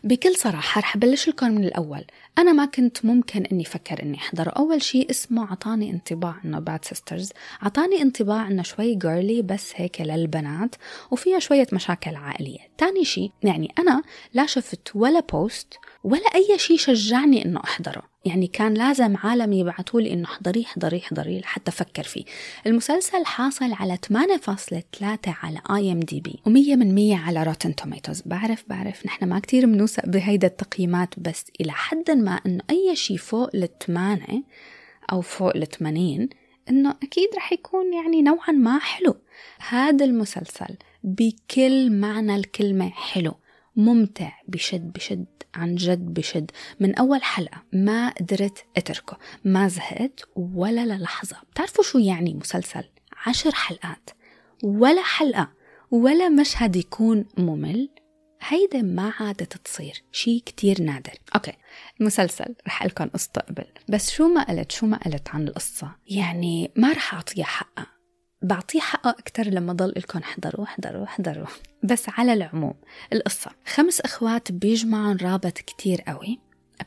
بكل 0.04 0.36
صراحة 0.36 0.82
رح 0.82 0.98
بلش 0.98 1.30
لكم 1.30 1.52
من 1.52 1.64
الأول. 1.64 2.06
أنا 2.38 2.54
ما 2.54 2.66
كنت 2.66 3.06
ممكن 3.06 3.46
إني 3.46 3.64
فكر 3.64 4.04
إني 4.04 4.18
أحضره 4.18 4.50
أول 4.50 4.82
شيء 4.82 5.10
اسمه 5.10 5.52
عطاني 5.52 5.92
انطباع 5.92 6.36
إنه 6.46 6.60
Bad 6.60 6.86
Sisters 6.86 7.32
عطاني 7.62 8.02
انطباع 8.02 8.48
إنه 8.48 8.64
شوي 8.64 8.96
girly 8.96 9.42
بس 9.42 9.74
هيك 9.76 10.02
للبنات 10.02 10.76
وفيها 11.12 11.40
شوية 11.40 11.68
مشاكل 11.74 12.16
عائلية. 12.16 12.60
تاني 12.78 13.06
شيء 13.06 13.32
يعني 13.44 13.74
أنا 13.80 14.02
لا 14.34 14.46
شفت 14.46 14.96
ولا 14.96 15.20
post 15.20 15.78
ولا 16.04 16.36
أي 16.36 16.60
شيء 16.60 16.78
شجعني 16.78 17.46
إنه 17.46 17.60
أحضره. 17.64 18.13
يعني 18.26 18.48
كان 18.48 18.74
لازم 18.74 19.18
عالم 19.18 19.54
يبعثوا 19.54 20.02
لي 20.02 20.14
انه 20.14 20.26
احضريه 20.26 20.66
احضريه 20.66 21.00
احضريه 21.00 21.40
لحتى 21.40 21.72
أفكر 21.72 22.04
فيه. 22.04 22.24
المسلسل 22.68 23.26
حاصل 23.26 23.74
على 23.74 23.98
8.3 23.98 25.18
على 25.28 25.62
IMDb 25.76 26.40
و100 26.48 26.78
من 26.78 26.96
100 26.96 27.18
على 27.18 27.44
Rotten 27.44 27.76
Tomatoes 27.76 28.22
بعرف 28.26 28.64
بعرف 28.68 29.06
نحن 29.06 29.26
ما 29.26 29.40
كتير 29.40 29.66
بنوثق 29.66 30.06
بهيدا 30.06 30.48
التقييمات 30.48 31.20
بس 31.20 31.46
إلى 31.62 31.72
حد 31.72 32.12
ما 32.12 32.40
إنه 32.46 32.64
أي 32.70 32.96
شيء 32.96 33.18
فوق 33.18 33.50
الثمانية 33.56 34.44
أو 35.12 35.22
فوق 35.22 35.56
الثمانين 35.56 36.30
إنه 36.70 36.96
أكيد 37.04 37.30
رح 37.36 37.54
يكون 37.54 37.94
يعني 37.94 38.22
نوعا 38.22 38.52
ما 38.52 38.80
حلو. 38.80 39.16
هذا 39.70 40.06
المسلسل 40.06 40.78
بكل 41.04 41.92
معنى 41.92 42.36
الكلمة 42.36 42.90
حلو. 42.90 43.34
ممتع 43.76 44.32
بشد 44.48 44.82
بشد 44.82 45.26
عن 45.56 45.76
جد 45.76 46.14
بشد. 46.14 46.52
من 46.80 46.96
أول 46.96 47.24
حلقة 47.24 47.64
ما 47.74 48.10
قدرت 48.10 48.66
أتركه 48.78 49.18
ما 49.46 49.68
زهقت 49.68 50.30
ولا 50.36 50.86
للحظة 50.86 51.38
بتعرفوا 51.52 51.84
شو 51.84 52.00
يعني 52.00 52.34
مسلسل؟ 52.34 52.84
عشر 53.26 53.52
حلقات 53.52 54.10
ولا 54.64 55.02
حلقة 55.04 55.52
ولا 55.92 56.30
مشهد 56.30 56.76
يكون 56.76 57.26
ممل. 57.38 57.90
هيدا 58.42 58.82
ما 58.82 59.14
عادت 59.20 59.58
تصير 59.58 60.04
شي 60.12 60.40
كتير 60.40 60.82
نادر. 60.82 61.14
أوكي 61.36 61.54
المسلسل 62.02 62.56
رح 62.68 62.86
لكم 62.86 63.08
قصة 63.08 63.42
قبل. 63.50 63.66
بس 63.90 64.12
شو 64.12 64.28
ما 64.28 64.44
قلت 64.44 64.72
شو 64.72 64.86
ما 64.86 64.98
قلت 64.98 65.30
عن 65.30 65.48
القصة؟ 65.48 65.96
يعني 66.08 66.72
ما 66.76 66.92
رح 66.92 67.14
أعطيها 67.14 67.46
حقها. 67.46 67.93
بعطيه 68.44 68.80
حقه 68.80 69.10
أكتر 69.10 69.44
لما 69.44 69.74
ضل 69.74 69.94
لكم 69.96 70.20
احضروا 70.20 70.66
احضروا 70.66 71.04
احضروا. 71.04 71.48
بس 71.84 72.06
على 72.10 72.34
العموم 72.34 72.74
القصة. 73.14 73.52
خمس 73.66 74.02
أخوات 74.02 74.52
بيجمعون 74.52 75.18
رابط 75.18 75.58
كتير 75.58 76.02
قوي. 76.02 76.40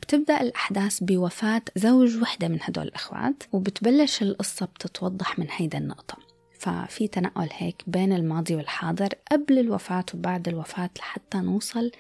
بتبدأ 0.03 0.41
الأحداث 0.41 0.99
بوفاة 1.03 1.63
زوج 1.77 2.17
وحدة 2.17 2.49
من 2.49 2.59
هدول 2.63 2.85
الأخوات 2.85 3.43
وبتبلش 3.53 4.23
القصة 4.23 4.67
بتتوضح 4.67 5.39
من 5.39 5.47
هيدا 5.51 5.79
النقطة. 5.79 6.19
ففي 6.59 7.09
تنقل 7.09 7.49
هيك 7.53 7.83
بين 7.87 8.13
الماضي 8.13 8.57
والحاضر 8.57 9.09
قبل 9.33 9.59
الوفاة 9.59 10.05
وبعد 10.15 10.49
الوفاة 10.49 10.91
لحتى 10.99 11.39
نوصل 11.39 11.91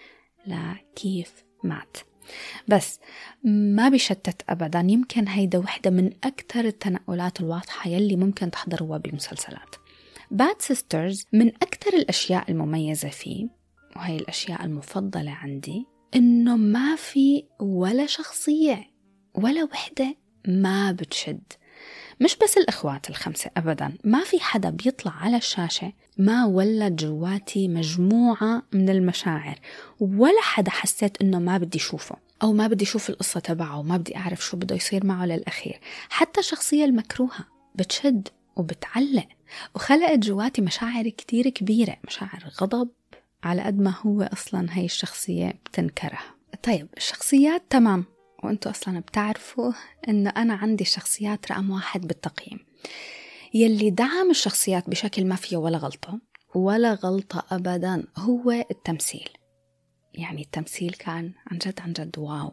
لكيف 0.46 1.44
مات. 1.64 1.96
بس 2.68 3.00
ما 3.44 3.88
بيشتت 3.88 4.42
أبدا. 4.48 4.86
يمكن 4.88 5.28
هيدا 5.28 5.58
وحدة 5.58 5.90
من 5.90 6.10
أكثر 6.24 6.64
التنقلات 6.64 7.40
الواضحة 7.40 7.90
يلي 7.90 8.16
ممكن 8.16 8.50
تحضروها 8.50 8.98
بالمسلسلات. 8.98 9.76
Bad 10.30 10.62
Sisters 10.62 11.24
من 11.32 11.48
أكثر 11.48 11.92
الأشياء 11.92 12.50
المميزة 12.50 13.08
فيه 13.08 13.48
وهي 13.96 14.16
الأشياء 14.16 14.64
المفضلة 14.64 15.30
عندي 15.30 15.86
إنه 16.16 16.56
ما 16.56 16.96
في 16.96 17.44
ولا 17.60 18.06
شخصية 18.06 18.90
ولا 19.34 19.64
وحدة 19.64 20.16
ما 20.48 20.92
بتشد. 20.92 21.52
مش 22.20 22.36
بس 22.36 22.56
الإخوات 22.56 23.10
الخمسة 23.10 23.50
أبدا 23.56 23.92
ما 24.04 24.24
في 24.24 24.40
حدا 24.40 24.70
بيطلع 24.70 25.12
على 25.12 25.36
الشاشة 25.36 25.92
ما 26.18 26.46
ولد 26.46 26.96
جواتي 26.96 27.68
مجموعة 27.68 28.62
من 28.72 28.88
المشاعر 28.88 29.58
ولا 30.00 30.40
حدا 30.42 30.70
حسيت 30.70 31.22
إنه 31.22 31.38
ما 31.38 31.58
بدي 31.58 31.78
شوفه 31.78 32.16
أو 32.42 32.52
ما 32.52 32.66
بدي 32.66 32.84
شوف 32.84 33.10
القصة 33.10 33.40
تبعه 33.40 33.78
وما 33.78 33.96
بدي 33.96 34.16
أعرف 34.16 34.44
شو 34.44 34.56
بده 34.56 34.76
يصير 34.76 35.06
معه 35.06 35.26
للأخير. 35.26 35.80
حتى 36.08 36.40
الشخصية 36.40 36.84
المكروهة 36.84 37.44
بتشد 37.74 38.28
وبتعلق 38.56 39.28
وخلقت 39.74 40.18
جواتي 40.18 40.62
مشاعر 40.62 41.08
كتير 41.08 41.48
كبيرة 41.48 41.96
مشاعر 42.06 42.44
غضب 42.60 42.88
على 43.44 43.62
قد 43.62 43.78
ما 43.78 43.94
هو 44.06 44.22
أصلا 44.22 44.66
هاي 44.70 44.84
الشخصية 44.84 45.48
بتنكره 45.48 46.18
طيب 46.62 46.88
الشخصيات 46.96 47.62
تمام. 47.70 48.04
وانتوا 48.46 48.70
أصلا 48.70 49.00
بتعرفوا 49.00 49.72
أنه 50.08 50.30
أنا 50.30 50.54
عندي 50.54 50.84
الشخصيات 50.84 51.52
رقم 51.52 51.70
واحد 51.70 52.06
بالتقييم. 52.06 52.58
يلي 53.54 53.90
دعم 53.90 54.30
الشخصيات 54.30 54.90
بشكل 54.90 55.26
ما 55.26 55.36
فيه 55.36 55.56
ولا 55.56 55.78
غلطة 55.78 56.20
ولا 56.54 56.94
غلطة 56.94 57.44
أبدا 57.50 58.06
هو 58.16 58.50
التمثيل. 58.50 59.28
يعني 60.14 60.42
التمثيل 60.42 60.92
كان 60.92 61.32
عن 61.46 61.58
جد 61.58 61.80
عن 61.80 61.92
جد 61.92 62.18
واو. 62.18 62.52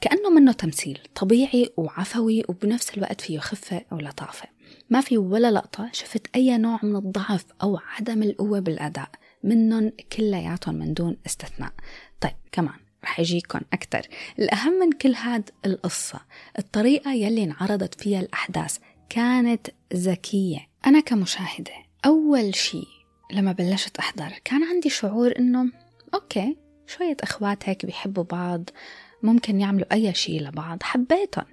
كأنه 0.00 0.30
منه 0.30 0.52
تمثيل 0.52 0.98
طبيعي 1.14 1.70
وعفوي 1.76 2.42
وبنفس 2.48 2.94
الوقت 2.94 3.20
فيه 3.20 3.38
خفة 3.38 3.84
ولطافة. 3.92 4.48
ما 4.90 5.00
في 5.00 5.18
ولا 5.18 5.50
لقطة 5.50 5.88
شفت 5.92 6.36
أي 6.36 6.58
نوع 6.58 6.78
من 6.82 6.96
الضعف 6.96 7.44
أو 7.62 7.76
عدم 7.76 8.22
القوة 8.22 8.60
بالأداء. 8.60 9.10
منهم 9.44 9.92
كلياتهم 10.12 10.74
من 10.74 10.94
دون 10.94 11.16
استثناء. 11.26 11.72
طيب 12.20 12.36
كمان. 12.52 12.89
رح 13.04 13.20
يجيكم 13.20 13.60
أكتر. 13.72 14.00
الأهم 14.38 14.72
من 14.72 14.92
كل 14.92 15.14
هاد 15.14 15.50
القصة 15.66 16.20
الطريقة 16.58 17.12
يلي 17.12 17.44
انعرضت 17.44 18.00
فيها 18.00 18.20
الأحداث 18.20 18.78
كانت 19.08 19.66
ذكية. 19.94 20.68
أنا 20.86 21.00
كمشاهدة 21.00 21.72
أول 22.06 22.54
شيء 22.54 22.88
لما 23.32 23.52
بلشت 23.52 23.96
أحضر 23.96 24.32
كان 24.44 24.64
عندي 24.64 24.90
شعور 24.90 25.38
إنه 25.38 25.72
Okay 26.14 26.56
شوية 26.86 27.16
أخوات 27.20 27.68
هيك 27.68 27.86
بيحبوا 27.86 28.24
بعض 28.24 28.70
ممكن 29.22 29.60
يعملوا 29.60 29.92
أي 29.92 30.14
شيء 30.14 30.42
لبعض 30.42 30.82
حبيتهم 30.82 31.44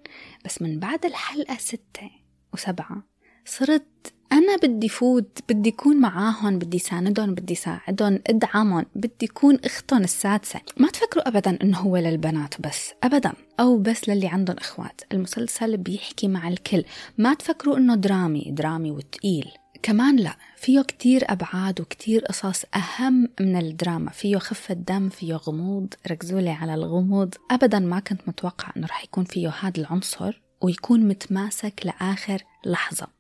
بس 0.46 0.62
من 0.62 0.80
بعد 0.80 1.06
الحلقة 1.06 1.58
ستة 1.58 2.10
وسبعة 2.54 3.04
صرت 3.48 4.14
أنا 4.32 4.56
بدي 4.64 4.90
فوت 4.90 5.40
بدي 5.50 5.70
أكون 5.70 5.98
معاهم 5.98 6.60
بدي 6.60 6.80
ساندهم 6.80 7.36
بدي 7.36 7.56
ساعدهم 7.56 8.20
أدعمهم 8.28 8.86
بدي 8.96 9.26
أكون 9.26 9.60
أختهم 9.66 10.04
السادسة. 10.04 10.60
ما 10.78 10.88
تفكروا 10.88 11.28
أبدا 11.28 11.58
إنه 11.64 11.78
هو 11.78 11.98
للبنات 11.98 12.62
بس 12.62 12.94
أبدا. 13.04 13.34
أو 13.60 13.78
بس 13.78 14.10
للي 14.10 14.28
عندهم 14.28 14.58
إخوات. 14.58 15.02
المسلسل 15.12 15.78
بيحكي 15.78 16.28
مع 16.28 16.48
الكل. 16.48 16.84
ما 17.18 17.34
تفكروا 17.34 17.78
إنه 17.78 17.96
درامي 17.96 18.52
درامي 18.52 18.92
وتقيل. 18.92 19.52
كمان 19.84 20.16
لا 20.16 20.38
فيه 20.58 20.82
كتير 20.82 21.24
أبعاد 21.32 21.82
وكتير 21.82 22.26
قصص 22.26 22.64
أهم 22.76 23.30
من 23.40 23.56
الدراما. 23.56 24.12
فيه 24.12 24.38
خفة 24.38 24.74
دم 24.74 25.10
فيه 25.10 25.36
غموض 25.36 25.94
ركزولي 26.12 26.50
على 26.50 26.74
الغموض. 26.74 27.36
أبدا 27.52 27.80
ما 27.80 28.00
كنت 28.00 28.22
متوقع 28.28 28.72
أنه 28.78 28.88
رح 28.88 29.04
يكون 29.04 29.24
فيه 29.24 29.50
هذا 29.50 29.82
العنصر 29.82 30.42
ويكون 30.62 31.08
متماسك 31.08 31.82
لآخر 31.86 32.44
لحظة. 32.66 33.17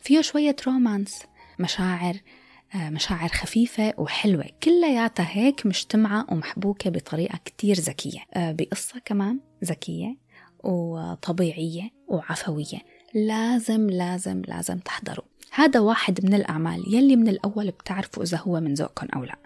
فيه 0.00 0.20
شوية 0.20 0.56
رومانس 0.66 1.22
مشاعر 1.58 2.16
آه، 2.74 2.90
مشاعر 2.90 3.28
خفيفة 3.28 3.94
وحلوة. 3.98 4.46
كلياتها 4.62 5.28
هيك 5.30 5.66
مجتمعة 5.66 6.26
ومحبوكة 6.28 6.90
بطريقة 6.90 7.38
كتير 7.44 7.76
ذكية. 7.76 8.20
آه، 8.34 8.52
بقصة 8.52 9.00
كمان 9.04 9.40
ذكية 9.64 10.16
وطبيعية 10.64 11.90
وعفوية. 12.08 12.78
لازم 13.14 13.90
لازم 13.90 14.42
لازم 14.48 14.78
تحضروا. 14.78 15.24
هذا 15.52 15.80
واحد 15.80 16.24
من 16.26 16.34
الأعمال 16.34 16.94
يلي 16.94 17.16
من 17.16 17.28
الأول 17.28 17.70
بتعرفوا 17.70 18.22
إذا 18.22 18.38
هو 18.38 18.60
من 18.60 18.74
ذوقكم 18.74 19.06
أو 19.16 19.24
لا. 19.24 19.36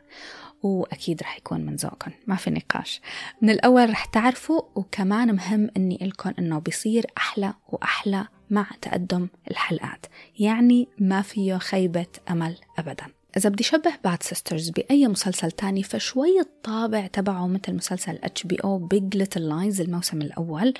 وأكيد 0.62 1.22
رح 1.22 1.36
يكون 1.36 1.60
من 1.60 1.76
ذوقكم 1.76 2.10
ما 2.26 2.36
في 2.36 2.50
نقاش. 2.50 3.00
من 3.42 3.50
الأول 3.50 3.90
رح 3.90 4.04
تعرفوا 4.04 4.62
وكمان 4.74 5.34
مهم 5.34 5.70
أقول 5.76 5.98
لكم 6.02 6.32
أنه 6.38 6.58
بيصير 6.58 7.06
أحلى 7.18 7.54
وأحلى 7.68 8.26
مع 8.54 8.66
تقدم 8.82 9.28
الحلقات. 9.50 10.06
يعني 10.38 10.88
ما 10.98 11.22
فيه 11.22 11.58
خيبة 11.58 12.06
أمل 12.30 12.56
أبداً. 12.78 13.06
إذا 13.36 13.48
بدي 13.48 13.64
شبه 13.64 13.92
Bad 14.04 14.22
Sisters 14.22 14.70
بأي 14.70 15.08
مسلسل 15.08 15.50
تاني 15.50 15.82
فشوي 15.82 16.40
الطابع 16.40 17.06
تبعه 17.06 17.46
مثل 17.46 17.74
مسلسل 17.74 18.18
HBO 18.22 18.42
Big 18.42 19.16
Little 19.16 19.48
Lies 19.48 19.80
الموسم 19.80 20.22
الأول. 20.22 20.74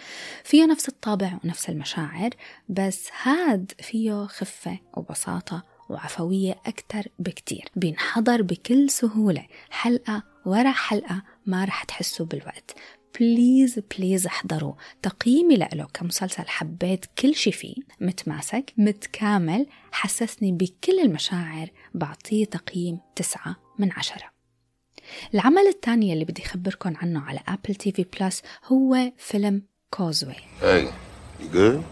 فيه 0.45 0.67
نفس 0.67 0.89
الطابع 0.89 1.39
ونفس 1.45 1.69
المشاعر 1.69 2.31
بس 2.69 3.09
هاد 3.23 3.73
فيه 3.81 4.27
خفة 4.27 4.79
وبساطة 4.97 5.63
وعفوية 5.89 6.57
أكتر 6.67 7.03
بكتير. 7.19 7.65
بينحضر 7.77 8.43
بكل 8.43 8.91
سهولة. 8.91 9.47
حلقة 9.71 10.23
ورا 10.47 10.73
حلقة 10.73 11.23
ما 11.47 11.65
رح 11.65 11.85
تحسوا 11.85 12.27
بالوقت. 12.27 12.75
please 13.21 13.79
please 13.79 14.27
احضروا 14.27 14.75
تقييمي 15.03 15.57
له 15.57 15.87
كمسلسل 15.95 16.49
حبيت 16.49 17.05
كل 17.19 17.35
شي 17.35 17.53
فيه 17.53 17.75
متماسك 18.01 18.73
متكامل 18.79 19.67
حسسني 19.93 20.53
بكل 20.53 21.01
المشاعر 21.01 21.69
بعطيه 21.95 22.45
تقييم 22.45 22.99
تسعة 23.17 23.57
من 23.79 23.93
عشرة 23.93 24.35
العمل 25.35 25.67
الثاني 25.69 26.13
اللي 26.13 26.25
بدي 26.25 26.43
أخبركم 26.43 26.97
عنه 26.97 27.21
على 27.21 27.41
Apple 27.49 27.75
TV 27.75 28.07
Plus 28.21 28.43
هو 28.65 29.13
فيلم 29.19 29.63
Causeway 29.91 30.35
Hey, 30.61 30.85
you 31.41 31.49
good? 31.53 31.83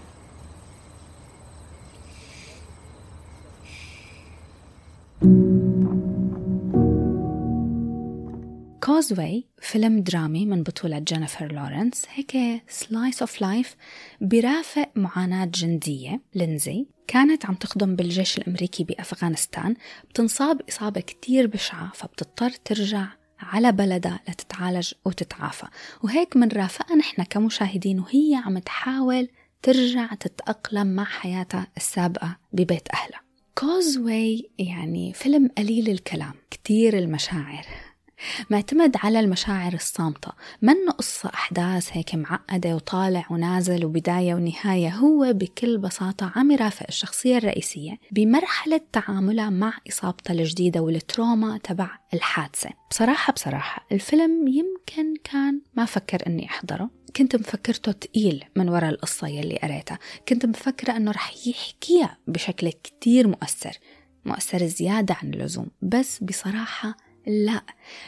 Causeway 8.85 9.45
فيلم 9.61 10.01
درامي 10.01 10.47
من 10.47 10.63
بطولة 10.63 10.99
جينيفر 10.99 11.53
لورنس 11.53 12.05
هيك 12.09 12.63
slice 12.69 13.21
of 13.21 13.41
life 13.41 13.77
بيرافق 14.21 14.89
معاناة 14.97 15.45
جندية 15.45 16.21
لينزي 16.35 16.87
كانت 17.07 17.47
عم 17.47 17.55
تخدم 17.55 17.97
بالجيش 17.97 18.39
الأمريكي 18.39 18.85
بأفغانستان 18.85 19.75
بتنصاب 20.11 20.61
إصابة 20.69 21.01
كتير 21.01 21.47
بشعة 21.47 21.93
فبتضطر 21.95 22.51
ترجع 22.51 23.07
على 23.41 23.73
بلدها 23.73 24.21
لتتعالج 24.29 24.93
وتتعافى. 25.05 25.67
وهيك 26.03 26.37
منرافقها 26.37 26.97
نحن 26.97 27.23
كمشاهدين 27.23 28.01
وهي 28.01 28.43
عم 28.47 28.59
تحاول 28.59 29.29
ترجع 29.63 30.15
تتأقلم 30.15 30.87
مع 30.87 31.05
حياتها 31.05 31.67
السابقة 31.77 32.37
ببيت 32.53 32.89
أهلها. 32.95 33.21
Causeway 33.55 34.51
يعني 34.59 35.13
فيلم 35.13 35.51
قليل 35.59 35.91
الكلام 35.91 36.35
كتير 36.51 36.99
المشاعر. 36.99 37.67
معتمد 38.51 38.97
على 38.97 39.21
المشاعر 39.21 39.73
الصامتة. 39.75 40.33
منه 40.63 40.93
قصة 40.93 41.31
أحداث 41.35 41.89
هيك 41.93 42.15
معقدة 42.15 42.75
وطالع 42.75 43.27
ونازل 43.31 43.85
وبداية 43.85 44.35
ونهاية 44.35 44.89
هو 44.89 45.33
بكل 45.33 45.79
بساطة 45.79 46.33
عم 46.37 46.51
يرافق 46.51 46.87
الشخصية 46.89 47.39
الرئيسية 47.39 47.99
بمرحلة 48.11 48.81
تعاملها 48.93 49.51
مع 49.51 49.73
إصابتها 49.89 50.35
الجديدة 50.35 50.81
وال 50.81 51.00
trauma 51.00 51.59
تبع 51.59 51.91
الحادثة. 52.15 52.71
بصراحة 52.91 53.33
بصراحة 53.33 53.87
الفيلم 53.93 54.49
يمكن 54.49 55.15
كان 55.25 55.61
ما 55.75 55.85
فكر 55.85 56.27
أني 56.27 56.47
أحضره. 56.47 56.91
كنت 57.17 57.37
مفكرته 57.37 57.93
تقيل 57.93 58.45
من 58.57 58.69
وراء 58.69 58.91
القصة 58.91 59.29
يلي 59.29 59.57
قريتها. 59.57 59.99
كنت 60.29 60.47
مفكرة 60.47 60.97
أنه 60.97 61.11
رح 61.11 61.47
يحكيها 61.47 62.19
بشكل 62.27 62.73
كتير 62.73 63.29
مؤثر 63.29 63.79
مؤثر 64.25 64.67
زيادة 64.67 65.17
عن 65.23 65.35
اللزوم. 65.35 65.67
بس 65.83 66.19
بصراحة 66.23 66.97
لا 67.27 67.63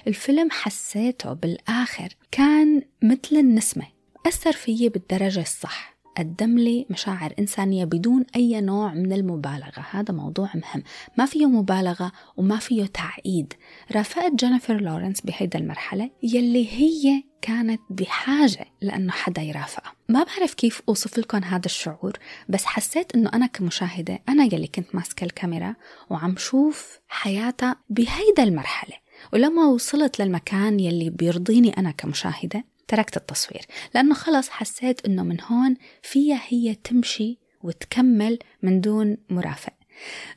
الفيلم 0.06 0.50
حسيته 0.50 1.32
بالآخر 1.32 2.08
كان 2.30 2.82
مثل 3.02 3.36
النسمة 3.36 3.86
أثر 4.26 4.52
فيي 4.52 4.88
بالدرجة 4.88 5.40
الصح. 5.40 5.94
قدم 6.18 6.58
لي 6.58 6.86
مشاعر 6.90 7.34
إنسانية 7.38 7.84
بدون 7.84 8.24
أي 8.36 8.60
نوع 8.60 8.94
من 8.94 9.12
المبالغة. 9.12 9.86
هذا 9.90 10.14
موضوع 10.14 10.50
مهم. 10.54 10.82
ما 11.18 11.26
فيه 11.26 11.46
مبالغة 11.46 12.12
وما 12.36 12.56
فيه 12.56 12.86
تعقيد. 12.86 13.52
رافقت 13.92 14.32
جينيفر 14.34 14.80
لورنس 14.80 15.20
بهيدا 15.20 15.58
المرحلة 15.58 16.10
يلي 16.22 16.68
هي 16.72 17.24
كانت 17.42 17.80
بحاجة 17.90 18.66
لأنه 18.80 19.12
حدا 19.12 19.42
يرافقها 19.42 19.92
ما 20.08 20.24
بعرف 20.24 20.54
كيف 20.54 20.82
أوصف 20.88 21.18
لكم 21.18 21.44
هذا 21.44 21.66
الشعور 21.66 22.12
بس 22.48 22.64
حسيت 22.64 23.14
أنه 23.14 23.30
أنا 23.34 23.46
كمشاهدة 23.46 24.22
أنا 24.28 24.44
يلي 24.44 24.66
كنت 24.66 24.94
ماسكة 24.94 25.24
الكاميرا 25.24 25.74
وعم 26.10 26.36
شوف 26.36 26.98
حياتها 27.08 27.76
بهيدا 27.90 28.42
المرحلة. 28.42 29.03
ولما 29.32 29.66
وصلت 29.66 30.22
للمكان 30.22 30.80
يلي 30.80 31.10
بيرضيني 31.10 31.78
أنا 31.78 31.90
كمشاهدة 31.90 32.64
تركت 32.88 33.16
التصوير 33.16 33.66
لأنه 33.94 34.14
خلص 34.14 34.48
حسيت 34.48 35.06
أنه 35.06 35.22
من 35.22 35.36
هون 35.40 35.76
فيها 36.02 36.40
هي 36.48 36.74
تمشي 36.74 37.38
وتكمل 37.62 38.38
من 38.62 38.80
دون 38.80 39.16
مرافق. 39.30 39.72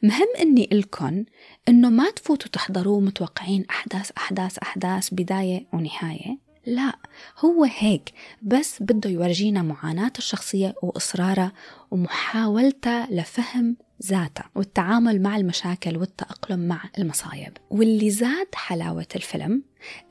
مهم 0.03 0.27
إني 0.41 0.69
لكم 0.71 1.25
إنه 1.69 1.89
ما 1.89 2.09
تفوتوا 2.09 2.51
تحضروه 2.51 2.99
متوقعين 2.99 3.65
أحداث 3.69 4.11
أحداث 4.17 4.57
أحداث 4.57 5.09
بداية 5.11 5.67
ونهاية. 5.73 6.37
لا 6.65 6.93
هو 7.39 7.63
هيك 7.63 8.13
بس 8.41 8.83
بده 8.83 9.09
يورجينا 9.09 9.61
معاناة 9.61 10.11
الشخصية 10.17 10.75
وإصرارها 10.83 11.51
ومحاولتها 11.91 13.07
لفهم 13.11 13.77
ذاتها 14.03 14.49
والتعامل 14.55 15.21
مع 15.21 15.37
المشاكل 15.37 15.97
والتأقلم 15.97 16.67
مع 16.67 16.83
المصايب. 16.99 17.57
واللي 17.69 18.09
زاد 18.09 18.47
حلاوة 18.55 19.07
الفيلم 19.15 19.63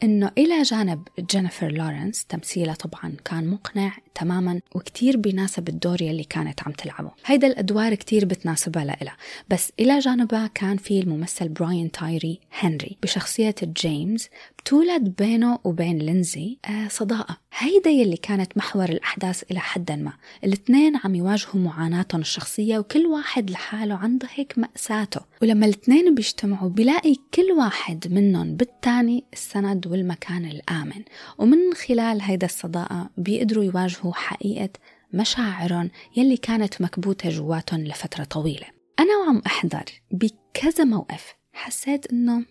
إنه 0.03 0.31
إلى 0.39 0.63
جانب 0.63 1.09
جينيفر 1.31 1.73
لورنس 1.73 2.25
تمثيلها 2.25 2.75
طبعا 2.75 3.13
كان 3.25 3.47
مقنع 3.49 3.93
تماما 4.15 4.61
وكتير 4.75 5.17
بيناسب 5.17 5.69
الدور 5.69 6.03
يلي 6.03 6.25
كانت 6.25 6.63
عم 6.63 6.73
تلعبه. 6.73 7.11
هيدا 7.27 7.47
الأدوار 7.47 7.95
كتير 7.95 8.25
بتناسبها 8.25 8.85
لإلها. 8.85 9.17
بس 9.49 9.73
إلى 9.81 9.99
جانبها 9.99 10.47
كان 10.47 10.77
في 10.77 11.01
الممثل 11.01 11.49
براين 11.49 11.91
تايري 11.91 12.41
هنري 12.59 12.97
بشخصية 13.03 13.55
جيمس 13.63 14.29
بتولد 14.59 15.15
بينه 15.19 15.59
وبين 15.65 15.99
لينزي 15.99 16.59
آه 16.65 16.89
صداقة. 16.89 17.37
هيدا 17.59 17.91
يلي 17.91 18.17
كانت 18.17 18.57
محور 18.57 18.89
الأحداث 18.89 19.43
إلى 19.51 19.61
حد 19.61 19.93
ما. 19.93 20.13
الاثنين 20.45 20.97
عم 21.05 21.15
يواجهوا 21.15 21.61
معاناتهم 21.61 22.21
الشخصية 22.21 22.79
وكل 22.79 23.07
واحد 23.07 23.51
لحاله 23.51 23.95
عنده 23.95 24.29
هيك 24.35 24.59
مأساته. 24.59 25.21
ولما 25.43 25.67
الاثنين 25.67 26.15
بيجتمعوا 26.15 26.69
بيلاقي 26.69 27.17
كل 27.35 27.53
واحد 27.59 28.13
منهم 28.13 28.57
بالتاني 28.57 29.25
السند 29.57 29.87
والمكان 29.87 30.45
الآمن. 30.45 31.03
ومن 31.39 31.75
خلال 31.75 32.23
هيدا 32.23 32.47
الصداقة 32.47 33.11
بيقدروا 33.17 33.65
يواجهوا 33.65 34.13
حقيقة 34.13 34.69
مشاعرهم 35.13 35.91
يلي 36.17 36.37
كانت 36.37 36.83
مكبوتة 36.83 37.29
جواتهم 37.29 37.81
لفترة 37.81 38.25
طويلة. 38.25 38.67
أنا 39.01 39.17
وعم 39.17 39.43
أحضر 39.47 39.85
بكذا 40.11 40.85
موقف. 40.85 41.35
حسيت 41.53 42.13
إنه 42.13 42.45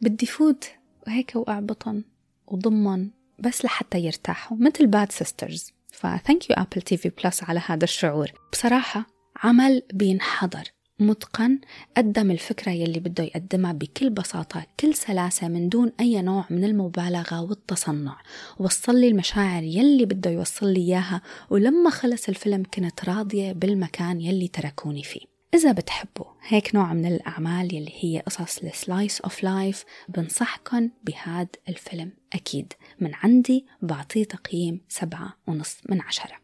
بدي 0.00 0.26
فوت 0.26 0.64
وهيك 1.06 1.32
وأعبطن 1.34 2.04
وضمن 2.46 3.10
بس 3.38 3.64
لحتى 3.64 3.98
يرتاحوا 3.98 4.56
مثل 4.60 4.86
Bad 4.86 5.12
Sisters 5.12 5.72
ف 5.92 6.50
thank 6.50 6.56
you 6.56 6.82
Apple 6.82 6.96
TV 6.96 7.08
Plus 7.08 7.44
على 7.44 7.60
هذا 7.66 7.84
الشعور. 7.84 8.32
بصراحة 8.52 9.06
عمل 9.42 9.82
بينحضر. 9.92 10.64
متقن 11.00 11.58
قدم 11.96 12.30
الفكرة 12.30 12.72
يلي 12.72 13.00
بده 13.00 13.24
يقدمها 13.24 13.72
بكل 13.72 14.10
بساطة 14.10 14.66
كل 14.80 14.94
سلاسة 14.94 15.48
من 15.48 15.68
دون 15.68 15.92
أي 16.00 16.22
نوع 16.22 16.44
من 16.50 16.64
المبالغة 16.64 17.40
والتصنع. 17.42 18.16
وصل 18.58 18.96
لي 18.96 19.08
المشاعر 19.08 19.62
يلي 19.62 20.04
بده 20.04 20.30
يوصل 20.30 20.66
لي 20.72 20.80
إياها 20.80 21.22
ولما 21.50 21.90
خلص 21.90 22.28
الفيلم 22.28 22.62
كنت 22.74 23.04
راضية 23.04 23.52
بالمكان 23.52 24.20
يلي 24.20 24.48
تركوني 24.48 25.02
فيه. 25.02 25.20
إذا 25.54 25.72
بتحبوا 25.72 26.26
هيك 26.46 26.74
نوع 26.74 26.92
من 26.92 27.06
الأعمال 27.06 27.74
يلي 27.74 27.92
هي 28.00 28.20
قصص 28.20 28.58
ال 28.58 28.68
slice 28.68 29.20
of 29.20 29.42
life 29.44 29.84
بنصحكن 30.08 30.90
بهاد 31.04 31.48
الفيلم. 31.68 32.12
أكيد 32.32 32.72
من 33.00 33.14
عندي 33.14 33.66
بعطيه 33.82 34.24
تقييم 34.24 34.80
سبعة 34.88 35.36
ونص 35.46 35.76
من 35.88 36.00
عشرة. 36.00 36.36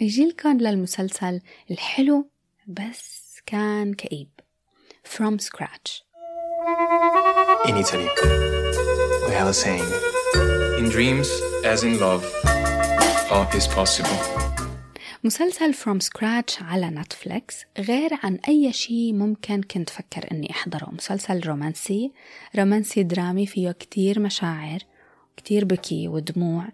بجيلكن 0.00 0.56
للمسلسل 0.56 1.40
الحلو 1.70 2.30
بس 2.66 3.21
كان 3.46 3.94
كئيب. 3.94 4.28
From 5.04 5.38
Scratch. 5.38 6.02
In 7.68 7.76
Italy, 7.76 8.08
we 9.26 9.32
have 9.40 9.48
a 9.48 9.54
saying 9.64 9.90
In 10.78 10.88
dreams, 10.88 11.28
as 11.72 11.80
in 11.88 11.94
love, 11.98 12.24
all 13.30 13.46
is 13.58 13.66
possible. 13.66 14.18
مسلسل 15.24 15.74
From 15.74 16.00
Scratch 16.00 16.62
على 16.62 16.90
نتفليكس 16.90 17.56
غير 17.78 18.10
عن 18.22 18.38
أي 18.48 18.72
شيء 18.72 19.12
ممكن 19.12 19.62
كنت 19.62 19.90
فكر 19.90 20.30
أني 20.32 20.50
أحضره. 20.50 20.90
مسلسل 20.90 21.40
رومانسي 21.40 22.12
رومانسي 22.56 23.02
درامي 23.02 23.46
فيه 23.46 23.70
كتير 23.70 24.20
مشاعر 24.20 24.78
كتير 25.36 25.64
بكي 25.64 26.08
ودموع. 26.08 26.68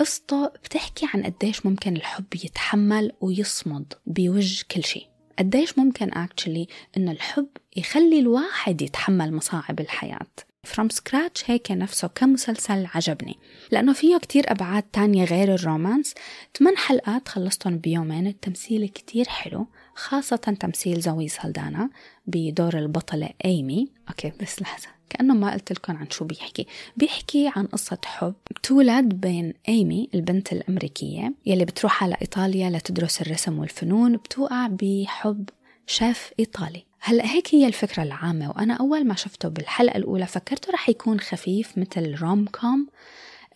قصته 0.00 0.46
بتحكي 0.46 1.06
عن 1.14 1.22
قديش 1.22 1.66
ممكن 1.66 1.96
الحب 1.96 2.34
يتحمل 2.34 3.12
ويصمد 3.20 3.94
بوجه 4.06 4.64
كل 4.70 4.84
شيء. 4.84 5.06
قديش 5.38 5.78
ممكن 5.78 6.14
actually 6.14 6.68
انه 6.96 7.12
الحب 7.12 7.48
يخلي 7.76 8.20
الواحد 8.20 8.82
يتحمل 8.82 9.34
مصاعب 9.34 9.80
الحياة. 9.80 10.26
From 10.64 10.88
Scratch 10.88 11.50
هيك 11.50 11.70
نفسه 11.70 12.08
كمسلسل 12.08 12.86
عجبني. 12.94 13.38
لأنه 13.70 13.92
فيه 13.92 14.18
كتير 14.18 14.52
أبعاد 14.52 14.82
تانية 14.82 15.24
غير 15.24 15.54
ال 15.54 15.61
romance. 15.61 16.14
ثمان 16.58 16.76
حلقات 16.76 17.28
خلصتهم 17.28 17.78
بيومين. 17.78 18.26
التمثيل 18.26 18.88
كتير 18.88 19.28
حلو 19.28 19.66
خاصة 19.94 20.36
تمثيل 20.36 21.00
زوي 21.00 21.28
سلدانا 21.28 21.90
بدور 22.26 22.78
البطلة 22.78 23.30
إيمي 23.44 23.88
okay 24.08 24.32
بس 24.40 24.62
لحظة. 24.62 24.97
كأنه 25.10 25.34
ما 25.34 25.52
قلت 25.52 25.72
لكم 25.72 25.96
عن 25.96 26.10
شو 26.10 26.24
بيحكي. 26.24 26.66
بيحكي 26.96 27.50
عن 27.56 27.66
قصة 27.66 27.98
حب 28.04 28.34
تولد 28.62 29.14
بين 29.14 29.54
إيمي 29.68 30.08
البنت 30.14 30.52
الأمريكية 30.52 31.34
يلي 31.46 31.64
بتروح 31.64 32.04
على 32.04 32.16
إيطاليا 32.22 32.70
لتدرس 32.70 33.20
الرسم 33.20 33.58
والفنون 33.58 34.16
بتوقع 34.16 34.66
بحب 34.66 35.48
شيف 35.86 36.30
إيطالي. 36.40 36.84
هلا 37.00 37.32
هيك 37.32 37.54
هي 37.54 37.66
الفكرة 37.66 38.02
العامة 38.02 38.48
وأنا 38.50 38.74
أول 38.74 39.04
ما 39.06 39.14
شفته 39.14 39.48
بالحلقة 39.48 39.96
الأولى 39.96 40.26
فكرته 40.26 40.72
رح 40.72 40.88
يكون 40.88 41.20
خفيف 41.20 41.78
مثل 41.78 42.14
rom-com 42.14 42.86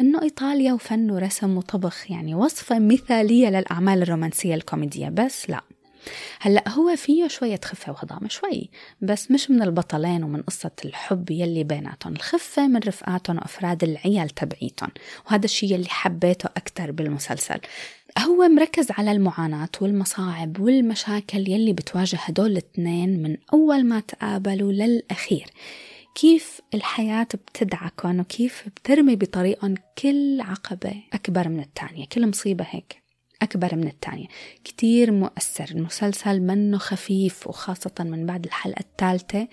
إنه 0.01 0.23
إيطاليا 0.23 0.73
وفن 0.73 1.11
ورسم 1.11 1.57
وطبخ 1.57 2.11
يعني 2.11 2.35
وصفة 2.35 2.79
مثالية 2.79 3.49
للأعمال 3.49 4.03
الرومانسية 4.03 4.55
الكوميدية. 4.55 5.09
بس 5.09 5.51
لا 5.51 5.63
هلا 6.41 6.69
هو 6.69 6.97
فيه 6.97 7.29
شوية 7.29 7.61
خفة 7.65 7.93
وهضامة 7.93 8.29
شوي 8.29 8.71
بس 9.01 9.31
مش 9.31 9.51
من 9.51 9.63
البطلين 9.63 10.25
ومن 10.25 10.43
قصة 10.43 10.71
الحب 10.85 11.31
يلي 11.31 11.65
بيناتهم 11.65 12.13
الخفة 12.13 12.67
من 12.67 12.81
رفقاتهم 12.87 13.37
وأفراد 13.37 13.85
العيال 13.85 14.31
تبعيتهم 14.31 14.91
وهذا 15.27 15.45
الشيء 15.45 15.73
يلي 15.75 15.89
حبيته 15.89 16.49
أكتر 16.57 16.91
بالمسلسل. 16.91 17.61
هو 18.19 18.49
مركز 18.49 18.91
على 18.91 19.13
المعاناة 19.13 19.69
والمصاعب 19.81 20.61
والمشاكل 20.61 21.39
يلي 21.39 21.73
بتواجه 21.73 22.17
هدول 22.21 22.51
الاثنين 22.51 23.23
من 23.23 23.37
أول 23.55 23.85
ما 23.85 24.01
تقابلوا 24.01 24.73
للأخير. 24.73 25.47
كيف 26.15 26.61
الحياة 26.75 27.29
بتدعكن 27.35 28.21
وكيف 28.21 28.65
بترمي 28.77 29.17
بطريقهم 29.17 29.75
كل 29.99 30.41
عقبة 30.41 30.95
أكبر 31.13 31.49
من 31.49 31.61
الثانية 31.61 32.07
كل 32.07 32.29
مصيبة 32.29 32.67
هيك. 32.71 33.02
أكبر 33.43 33.77
من 33.77 33.87
الثانية 33.87 34.27
كتير 34.65 35.13
مؤثر. 35.13 35.67
المسلسل 35.71 36.41
منه 36.41 36.79
خفيف 36.79 37.47
وخاصة 37.47 37.95
من 38.01 38.27
بعد 38.27 38.45
الحلقة 38.45 38.81
الثالثة. 38.81 39.49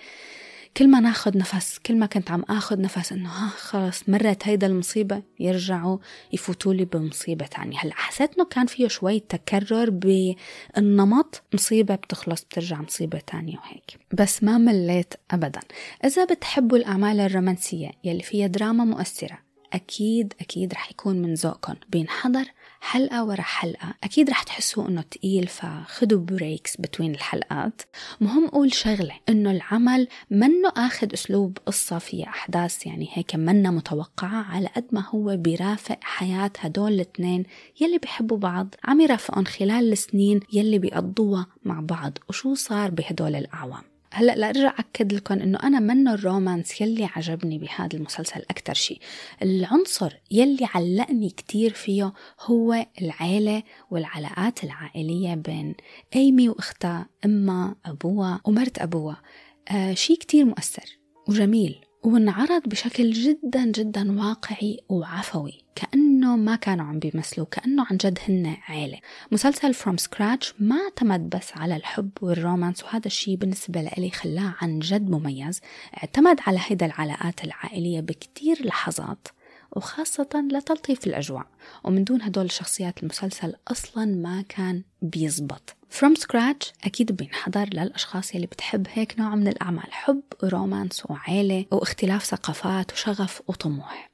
كل 0.76 0.88
ما 0.88 1.00
ناخد 1.00 1.36
نفس 1.36 1.78
كل 1.78 1.96
ما 1.96 2.06
كنت 2.06 2.30
عم 2.30 2.42
اخد 2.48 2.80
نفس 2.80 3.12
إنه 3.12 3.28
ها 3.28 3.48
خلص 3.48 4.08
مرت 4.08 4.48
هيدا 4.48 4.66
المصيبة 4.66 5.22
يرجعوا 5.40 5.98
يفوتوا 6.32 6.74
لي 6.74 6.84
بمصيبة 6.84 7.46
تانية. 7.46 7.78
هلأ 7.78 7.94
حسيت 7.94 8.34
إنه 8.34 8.44
كان 8.44 8.66
فيه 8.66 8.88
شوي 8.88 9.20
تكرر 9.20 9.90
بالنمط 9.90 11.42
مصيبة 11.54 11.94
بتخلص 11.94 12.44
بترجع 12.44 12.80
مصيبة 12.80 13.18
تانية 13.18 13.58
وهيك. 13.58 13.98
بس 14.12 14.44
ما 14.44 14.58
مليت 14.58 15.14
ابدا. 15.30 15.60
إذا 16.04 16.24
بتحبوا 16.24 16.78
الأعمال 16.78 17.20
الرومانسية 17.20 17.90
يلي 18.04 18.22
فيها 18.22 18.46
دراما 18.46 18.84
مؤثرة 18.84 19.38
أكيد 19.72 20.34
أكيد 20.40 20.72
رح 20.74 20.90
يكون 20.90 21.22
من 21.22 21.34
ذوقكم. 21.34 21.74
بينحضر 21.88 22.44
حلقة 22.80 23.24
ورا 23.24 23.40
حلقة. 23.40 23.94
أكيد 24.04 24.30
رح 24.30 24.42
تحسوا 24.42 24.88
إنه 24.88 25.02
تقيل 25.02 25.46
فخدوا 25.46 26.20
breaks 26.20 26.76
between 26.76 27.14
الحلقات. 27.14 27.82
مهم 28.20 28.44
أقول 28.44 28.74
شغلة 28.74 29.14
إنه 29.28 29.50
العمل 29.50 30.08
منه 30.30 30.72
أخذ 30.76 31.12
أسلوب 31.12 31.58
قصة 31.66 31.98
فيها 31.98 32.28
أحداث 32.28 32.86
يعني 32.86 33.08
هيك 33.12 33.34
منا 33.34 33.70
متوقعة 33.70 34.42
على 34.42 34.68
قد 34.76 34.86
ما 34.92 35.04
هو 35.08 35.36
بيرافق 35.36 35.98
حياة 36.02 36.52
هدول 36.58 36.92
الاثنين 36.92 37.44
يلي 37.80 37.98
بيحبوا 37.98 38.38
بعض 38.38 38.74
عم 38.84 39.00
يرافقهم 39.00 39.44
خلال 39.44 39.92
السنين 39.92 40.40
يلي 40.52 40.78
بيقضوها 40.78 41.46
مع 41.64 41.80
بعض. 41.80 42.18
وشو 42.28 42.54
صار 42.54 42.90
بهدول 42.90 43.34
الأعوام؟ 43.34 43.82
هلأ 44.12 44.36
لارجع 44.36 44.74
أكد 44.78 45.12
لكم 45.12 45.34
إنه 45.34 45.58
أنا 45.62 45.80
من 45.80 46.08
الرومانس 46.08 46.80
يلي 46.80 47.04
عجبني 47.04 47.58
بهذا 47.58 47.96
المسلسل 47.96 48.40
أكثر 48.50 48.74
شيء 48.74 49.00
العنصر 49.42 50.12
يلي 50.30 50.68
علقني 50.74 51.30
كتير 51.30 51.72
فيه 51.72 52.12
هو 52.40 52.86
العيلة 53.02 53.62
والعلاقات 53.90 54.64
العائلية 54.64 55.34
بين 55.34 55.74
أيمي 56.16 56.48
وأختها 56.48 57.06
أمها 57.24 57.76
أبوها 57.86 58.40
ومرت 58.44 58.78
أبوها. 58.78 59.22
آه 59.68 59.94
شيء 59.94 60.18
كتير 60.18 60.44
مؤثر 60.44 60.98
وجميل 61.28 61.80
وانعرض 62.04 62.62
بشكل 62.62 63.10
جدا 63.10 63.64
جدا 63.64 64.20
واقعي 64.20 64.78
وعفوي. 64.88 65.64
كأنه 65.74 66.09
ما 66.26 66.56
كانوا 66.56 66.86
عم 66.86 66.98
بيمثلوا 66.98 67.46
كأنه 67.50 67.86
عن 67.90 67.96
جد 67.96 68.18
هن 68.28 68.56
عيلة. 68.68 68.98
مسلسل 69.32 69.74
From 69.74 69.96
Scratch 69.96 70.54
ما 70.58 70.76
اعتمد 70.76 71.30
بس 71.30 71.52
على 71.56 71.76
الحب 71.76 72.10
وال 72.20 72.34
romance 72.34 72.84
وهذا 72.84 73.06
الشيء 73.06 73.36
بالنسبة 73.36 73.82
لي 73.82 74.10
خلاه 74.10 74.54
عن 74.60 74.78
جد 74.78 75.10
مميز. 75.10 75.60
اعتمد 75.96 76.40
على 76.46 76.58
هيدا 76.66 76.86
العلاقات 76.86 77.44
العائلية 77.44 78.00
بكتير 78.00 78.66
لحظات 78.66 79.28
وخاصة 79.72 80.48
لتلطيف 80.52 81.06
الأجواء. 81.06 81.46
ومن 81.84 82.04
دون 82.04 82.22
هدول 82.22 82.44
الشخصيات 82.44 83.02
المسلسل 83.02 83.54
أصلا 83.68 84.04
ما 84.04 84.44
كان 84.48 84.82
بيزبط. 85.02 85.76
From 85.98 86.14
Scratch 86.20 86.72
أكيد 86.84 87.12
بينحضر 87.12 87.68
للأشخاص 87.72 88.34
يلي 88.34 88.46
بتحب 88.46 88.86
هيك 88.92 89.18
نوع 89.18 89.34
من 89.34 89.48
الأعمال 89.48 89.92
حب 89.92 90.22
و 90.42 90.49
romance 90.49 91.02
وعيلة 91.10 91.66
واختلاف 91.70 92.24
ثقافات 92.24 92.92
وشغف 92.92 93.42
وطموح. 93.48 94.09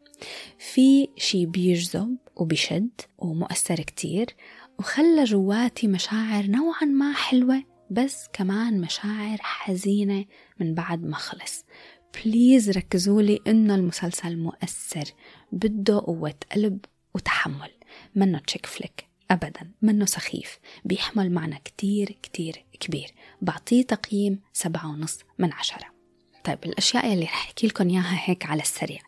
في 0.59 1.09
شي 1.17 1.47
بيجذب 1.47 2.17
وبيشد 2.37 3.01
ومؤثر 3.19 3.77
كتير 3.77 4.27
وخلى 4.79 5.25
جواتي 5.25 5.89
مشاعر 5.89 6.47
نوعا 6.47 6.85
ما 6.85 7.13
حلوة 7.13 7.63
بس 7.91 8.29
كمان 8.33 8.81
مشاعر 8.81 9.39
حزينة 9.41 10.25
من 10.61 10.75
بعد 10.75 11.05
ما 11.05 11.17
خلص. 11.17 11.65
please 12.15 12.71
ركزوا 12.71 13.23
لي 13.23 13.41
إنه 13.47 13.75
المسلسل 13.75 14.37
مؤثر 14.37 15.05
بده 15.53 16.01
قوة 16.07 16.35
قلب 16.53 16.85
وتحمل. 17.15 17.71
منه 18.15 18.39
chick 18.39 18.67
flick 18.67 19.09
أبدا. 19.31 19.71
منه 19.83 20.05
سخيف 20.05 20.59
بيحمل 20.85 21.31
معنى 21.33 21.61
كتير 21.65 22.19
كتير 22.23 22.65
كبير. 22.81 23.15
بعطيه 23.43 23.83
تقييم 23.83 24.41
سبعة 24.53 24.87
ونص 24.87 25.19
من 25.39 25.53
عشرة. 25.53 25.97
طيب 26.45 26.59
الأشياء 26.65 27.13
اللي 27.13 27.25
رح 27.25 27.35
أحكي 27.35 27.67
لكم 27.67 27.89
إياها 27.89 28.21
هيك 28.25 28.47
على 28.47 28.63
السريع. 28.63 29.01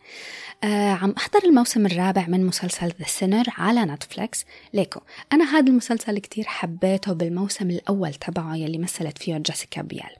آه 0.65 0.91
عم 0.91 1.15
أحضر 1.17 1.41
الموسم 1.45 1.87
الرابع 1.87 2.27
من 2.29 2.47
مسلسل 2.47 2.87
The 2.87 3.07
Sinner 3.07 3.45
على 3.59 3.85
Netflix 3.85 4.45
ليكو 4.75 5.01
أنا 5.33 5.45
هذا 5.45 5.71
المسلسل 5.71 6.19
كتير 6.19 6.45
حبيته 6.45 7.13
بالموسم 7.13 7.71
الأول 7.71 8.15
تبعه 8.15 8.57
يلي 8.57 8.79
مثلت 8.79 9.19
فيه 9.19 9.39
Jessica 9.39 9.83
Biel 9.83 10.11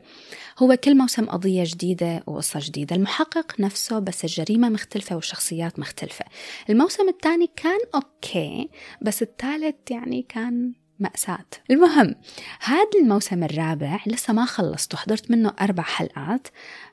هو 0.59 0.77
كل 0.77 0.97
موسم 0.97 1.25
قضية 1.25 1.65
جديدة 1.67 2.23
وقصة 2.27 2.61
جديدة. 2.63 2.97
المحقق 2.97 3.61
نفسه 3.61 3.99
بس 3.99 4.25
الجريمة 4.25 4.69
مختلفة 4.69 5.17
والشخصيات 5.17 5.79
مختلفة. 5.79 6.25
الموسم 6.71 7.09
الثاني 7.09 7.51
كان 7.57 7.79
okay 7.95 8.71
بس 9.03 9.23
الثالث 9.23 9.91
يعني 9.91 10.27
كان 10.29 10.73
مأساة. 11.01 11.47
المهم 11.71 12.15
هذا 12.61 12.91
الموسم 13.03 13.45
الرابع 13.45 14.01
لسه 14.07 14.33
ما 14.33 14.45
خلصته 14.45 14.99
حضرت 14.99 15.31
منه 15.31 15.53
أربع 15.61 15.83
حلقات 15.83 16.49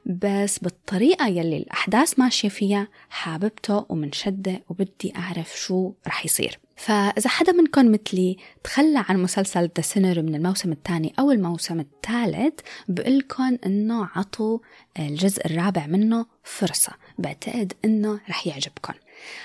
بس 0.05 0.59
بالطريقة 0.59 1.27
يلي 1.27 1.57
الأحداث 1.57 2.19
ماشية 2.19 2.49
فيها 2.49 2.87
حاببته 3.09 3.85
ومنشدة 3.89 4.63
وبدي 4.69 5.13
أعرف 5.15 5.59
شو 5.59 5.93
رح 6.07 6.25
يصير. 6.25 6.59
فإذا 6.75 7.29
حدا 7.29 7.51
منكم 7.51 7.91
مثلي 7.91 8.37
تخلى 8.63 9.05
عن 9.09 9.23
مسلسل 9.23 9.69
ذا 9.77 9.81
سينر 9.81 10.21
من 10.21 10.35
الموسم 10.35 10.71
الثاني 10.71 11.13
أو 11.19 11.31
الموسم 11.31 11.79
الثالث 11.79 12.59
بقلكن 12.87 13.59
إنه 13.65 14.09
عطوا 14.15 14.59
الجزء 14.99 15.45
الرابع 15.45 15.87
منه 15.87 16.25
فرصة. 16.43 16.91
بعتقد 17.17 17.73
إنه 17.85 18.19
رح 18.29 18.47
يعجبكم 18.47 18.93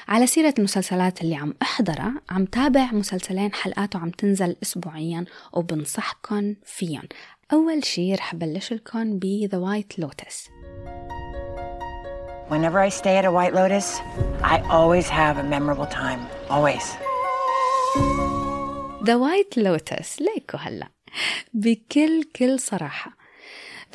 على 0.09 0.27
سيرة 0.27 0.55
المسلسلات 0.59 1.21
اللي 1.23 1.37
عم 1.37 1.55
أحضرها 1.62 2.14
عم 2.31 2.45
تابع 2.45 2.93
مسلسلين 2.93 3.55
حلقاته 3.55 3.99
عم 3.99 4.11
تنزل 4.11 4.57
أسبوعيا 4.62 5.25
وبنصحكم 5.53 6.55
فيهم. 6.64 7.03
أول 7.53 7.85
شي 7.85 8.14
رح 8.14 8.35
بلش 8.35 8.73
لكم 8.73 9.19
ب 9.19 9.49
The 9.53 9.59
White 9.59 10.03
Lotus. 10.03 10.51
Whenever 12.51 12.79
I 12.79 12.88
stay 12.88 13.16
at 13.21 13.25
a 13.25 13.33
White 13.38 13.55
Lotus, 13.55 13.88
I 14.43 14.57
always 14.79 15.09
have 15.09 15.37
a 15.38 15.47
memorable 15.55 15.87
time. 15.87 16.21
Always. 16.51 16.85
The 19.03 19.16
White 19.19 19.57
Lotus. 19.57 20.21
ليكو 20.21 20.57
هلا. 20.57 20.88
بكل 21.55 22.25
كل 22.37 22.61
صراحة. 22.61 23.16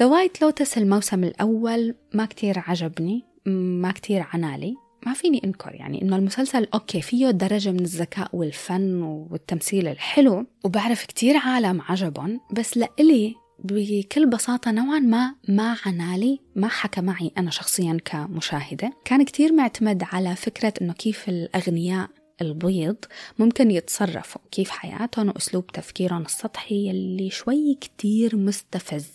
The 0.02 0.06
White 0.06 0.40
Lotus 0.42 0.78
الموسم 0.78 1.24
الأول 1.24 1.96
ما 2.14 2.26
كتير 2.26 2.64
عجبني 2.68 3.24
ما 3.46 3.92
كتير 3.92 4.26
عنالي. 4.34 4.85
ما 5.06 5.14
فيني 5.14 5.42
انكر 5.44 5.76
يعني 5.76 6.02
إنه 6.02 6.16
المسلسل 6.16 6.68
أوكي 6.74 7.02
فيه 7.02 7.30
درجة 7.30 7.72
من 7.72 7.80
الذكاء 7.80 8.30
والفن 8.34 9.02
والتمثيل 9.02 9.88
الحلو 9.88 10.46
وبعرف 10.64 11.06
كتير 11.06 11.38
عالم 11.38 11.82
عجبهم 11.82 12.40
بس 12.52 12.78
لإلي 12.78 13.36
بكل 13.60 14.30
بساطة 14.30 14.72
نوعا 14.72 15.00
ما 15.00 15.36
ما 15.48 15.78
عنالي 15.86 16.40
ما 16.56 16.68
حكى 16.68 17.02
معي 17.02 17.32
أنا 17.38 17.52
شخصيا 17.52 17.98
كمشاهدة. 18.06 18.94
كان 19.06 19.24
كتير 19.26 19.54
معتمد 19.54 20.04
على 20.04 20.36
فكرة 20.36 20.74
أنه 20.82 20.94
كيف 20.94 21.30
الأغنياء 21.30 22.10
البيض 22.42 22.98
ممكن 23.40 23.72
يتصرفوا 23.72 24.42
كيف 24.52 24.70
حياتهم 24.70 25.28
وأسلوب 25.28 25.68
تفكيرهم 25.68 26.22
السطحي 26.22 26.92
اللي 26.92 27.30
شوي 27.30 27.78
كتير 27.82 28.36
مستفز. 28.36 29.08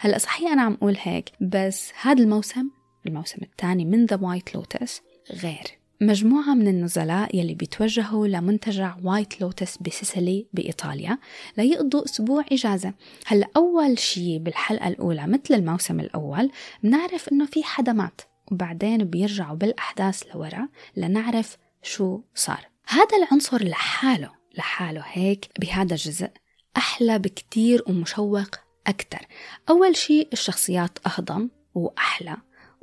هلأ 0.00 0.18
صحيح 0.18 0.52
أنا 0.52 0.62
عم 0.62 0.72
أقول 0.72 0.96
هيك 1.02 1.32
بس 1.40 1.92
هذا 2.00 2.22
الموسم 2.22 2.68
الموسم 3.06 3.42
الثاني 3.42 3.84
من 3.84 4.06
The 4.06 4.18
White 4.22 4.54
Lotus 4.54 5.02
غير. 5.32 5.78
مجموعة 6.00 6.54
من 6.54 6.68
النزلاء 6.68 7.36
يلي 7.36 7.54
بيتوجهوا 7.54 8.26
لمنتجع 8.26 8.96
White 9.04 9.40
Lotus 9.40 9.76
بسيسيلي 9.76 10.46
بإيطاليا 10.52 11.18
ليقضوا 11.56 12.04
أسبوع 12.04 12.44
إجازة. 12.52 12.92
هلا 13.26 13.48
أول 13.56 13.98
شي 13.98 14.38
بالحلقة 14.38 14.88
الأولى 14.88 15.26
مثل 15.26 15.54
الموسم 15.54 16.00
الأول 16.00 16.50
بنعرف 16.82 17.28
إنه 17.28 17.46
في 17.46 17.64
حدا 17.64 17.92
مات 17.92 18.20
وبعدين 18.52 19.04
بيرجعوا 19.04 19.56
بالأحداث 19.56 20.22
لورا 20.22 20.68
لنعرف 20.96 21.56
شو 21.82 22.20
صار. 22.34 22.68
هذا 22.86 23.16
العنصر 23.22 23.64
لحاله 23.64 24.30
لحاله 24.58 25.02
هيك 25.06 25.48
بهذا 25.60 25.94
الجزء 25.94 26.30
أحلى 26.76 27.18
بكتير 27.18 27.82
ومشوق 27.88 28.50
أكتر. 28.86 29.26
أول 29.70 29.96
شي 29.96 30.28
الشخصيات 30.32 30.98
أهضم 31.06 31.48
وأحلى. 31.74 32.36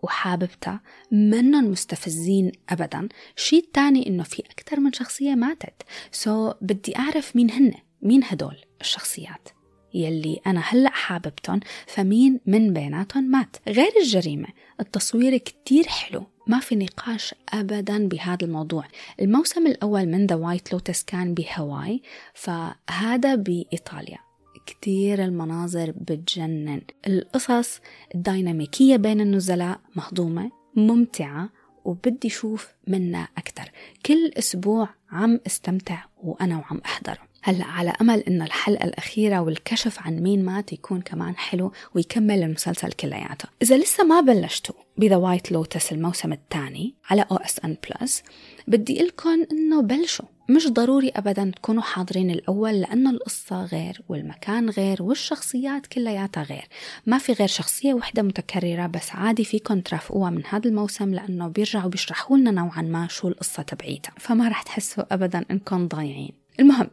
وحاببتها 0.03 0.81
منن 1.11 1.71
مستفزين 1.71 2.51
أبدا. 2.69 3.09
الشيء 3.37 3.63
الثاني 3.63 4.07
إنه 4.07 4.23
في 4.23 4.43
أكثر 4.51 4.79
من 4.79 4.93
شخصية 4.93 5.35
ماتت. 5.35 5.83
سو 6.11 6.51
so, 6.51 6.55
بدي 6.61 6.97
أعرف 6.97 7.35
مين 7.35 7.51
هن 7.51 7.73
مين 8.01 8.23
هدول 8.23 8.57
الشخصيات 8.81 9.49
يلي 9.93 10.39
أنا 10.47 10.59
هلأ 10.59 10.89
حاببتهم 10.89 11.59
فمين 11.87 12.39
من 12.45 12.73
بيناتهم 12.73 13.23
مات. 13.23 13.57
غير 13.67 13.91
الجريمة 14.01 14.47
التصوير 14.79 15.37
كتير 15.37 15.87
حلو. 15.87 16.23
ما 16.47 16.59
في 16.59 16.75
نقاش 16.75 17.35
أبدا 17.53 18.07
بهذا 18.07 18.45
الموضوع. 18.45 18.87
الموسم 19.21 19.67
الأول 19.67 20.05
من 20.05 20.25
The 20.25 20.35
White 20.35 20.73
Lotus 20.73 21.03
كان 21.03 21.33
بهواي 21.33 22.01
فهذا 22.33 23.35
بإيطاليا. 23.35 24.17
كتير 24.65 25.23
المناظر 25.23 25.93
بتجنن. 25.97 26.81
القصص 27.07 27.79
الديناميكية 28.15 28.95
بين 28.95 29.21
النزلاء 29.21 29.79
مهضومة 29.95 30.51
ممتعة 30.75 31.49
وبدي 31.85 32.29
شوف 32.29 32.67
منها 32.87 33.27
أكتر. 33.37 33.71
كل 34.05 34.31
أسبوع 34.37 34.89
عم 35.11 35.39
استمتع 35.47 36.03
وأنا 36.23 36.57
وعم 36.57 36.81
أحضره. 36.85 37.33
هلأ 37.45 37.65
على 37.65 37.93
أمل 38.01 38.19
انه 38.19 38.45
الحلقة 38.45 38.85
الأخيرة 38.85 39.39
والكشف 39.39 39.99
عن 39.99 40.19
مين 40.19 40.45
مات 40.45 40.73
يكون 40.73 41.01
كمان 41.01 41.35
حلو 41.35 41.71
ويكمل 41.95 42.43
المسلسل 42.43 42.91
كلياته. 42.91 43.49
إذا 43.61 43.77
لسه 43.77 44.03
ما 44.03 44.21
بلشتوا 44.21 44.75
ب 44.97 45.02
The 45.02 45.15
White 45.15 45.51
Lotus 45.51 45.91
الموسم 45.91 46.33
الثاني 46.33 46.93
على 47.09 47.25
OSN 47.31 47.77
Plus 47.89 48.23
بدي 48.67 49.03
لكم 49.03 49.45
إنه 49.51 49.81
بلشوا. 49.81 50.25
مش 50.49 50.67
ضروري 50.67 51.09
ابدا 51.09 51.51
تكونوا 51.55 51.81
حاضرين 51.81 52.31
الأول 52.31 52.81
لأنه 52.81 53.09
القصة 53.09 53.65
غير 53.65 54.01
والمكان 54.09 54.69
غير 54.69 55.03
والشخصيات 55.03 55.87
كلياتها 55.87 56.43
غير. 56.43 56.67
ما 57.05 57.17
في 57.17 57.33
غير 57.33 57.47
شخصية 57.47 57.93
وحدة 57.93 58.21
متكررة 58.21 58.87
بس 58.87 59.11
عادي 59.11 59.43
فيكم 59.43 59.81
ترافقوها 59.81 60.29
من 60.29 60.45
هذا 60.45 60.69
الموسم 60.69 61.13
لأنه 61.13 61.47
بيرجعوا 61.47 61.89
بيشرحوا 61.89 62.37
لنا 62.37 62.51
نوعا 62.51 62.81
ما 62.81 63.07
شو 63.07 63.27
القصة 63.27 63.63
تبعيتها. 63.63 64.13
فما 64.17 64.49
رح 64.49 64.63
تحسوا 64.63 65.13
ابدا 65.13 65.45
إنكم 65.51 65.87
ضايعين. 65.87 66.33
المهم 66.59 66.89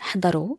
احضروا. 0.00 0.56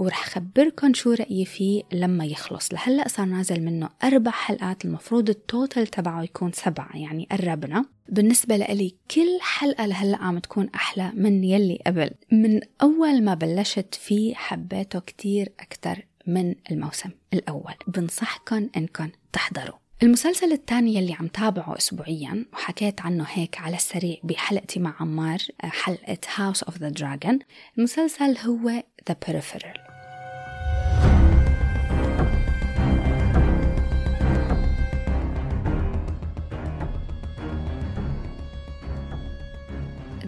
ورح 0.00 0.28
خبركن 0.28 0.94
شو 0.94 1.12
رأيي 1.12 1.44
فيه 1.44 1.82
لما 1.92 2.24
يخلص. 2.24 2.72
لهلأ 2.72 3.08
صار 3.08 3.26
نازل 3.26 3.62
منه 3.62 3.88
أربع 4.04 4.30
حلقات 4.30 4.84
المفروض 4.84 5.28
التوتل 5.28 5.86
تبعه 5.86 6.22
يكون 6.22 6.52
سبعة 6.52 6.96
يعني 6.96 7.28
قربنا. 7.30 7.84
بالنسبة 8.08 8.56
لإلي 8.56 8.94
كل 9.10 9.38
حلقة 9.40 9.86
لهلأ 9.86 10.16
عم 10.16 10.38
تكون 10.38 10.70
أحلى 10.74 11.12
من 11.14 11.44
يلي 11.44 11.78
قبل. 11.86 12.10
من 12.32 12.60
أول 12.82 13.22
ما 13.22 13.34
بلشت 13.34 13.94
فيه 13.94 14.34
حبيته 14.34 15.00
كتير 15.00 15.52
أكتر 15.60 16.06
من 16.26 16.54
الموسم 16.70 17.10
الأول. 17.34 17.74
بنصحكن 17.86 18.70
إنكن 18.76 19.10
تحضروا. 19.32 19.78
المسلسل 20.02 20.52
الثاني 20.52 20.94
يلي 20.94 21.12
عم 21.12 21.26
تابعه 21.26 21.76
أسبوعيا 21.76 22.46
وحكيت 22.52 23.00
عنه 23.00 23.26
هيك 23.28 23.60
على 23.60 23.76
السريع 23.76 24.16
بحلقتي 24.22 24.80
مع 24.80 24.94
عمار 25.00 25.38
حلقة 25.60 26.18
House 26.36 26.60
of 26.60 26.74
the 26.74 27.00
Dragon. 27.00 27.38
المسلسل 27.78 28.38
هو 28.38 28.82
The 29.10 29.14
Peripheral. 29.26 29.89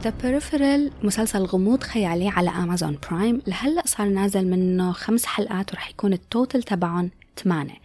The 0.03 0.11
Peripheral 0.23 1.05
مسلسل 1.05 1.45
غموض 1.45 1.83
خيالي 1.83 2.29
على 2.29 2.51
Amazon 2.51 2.99
Prime 3.11 3.43
لهلأ 3.47 3.83
صار 3.87 4.07
نازل 4.07 4.47
منه 4.47 4.93
خمس 4.93 5.27
حلقات 5.27 5.73
ورح 5.73 5.91
يكون 5.91 6.13
ال 6.13 6.21
total 6.21 6.63
تبعهم 6.63 7.11
ثمانية 7.37 7.77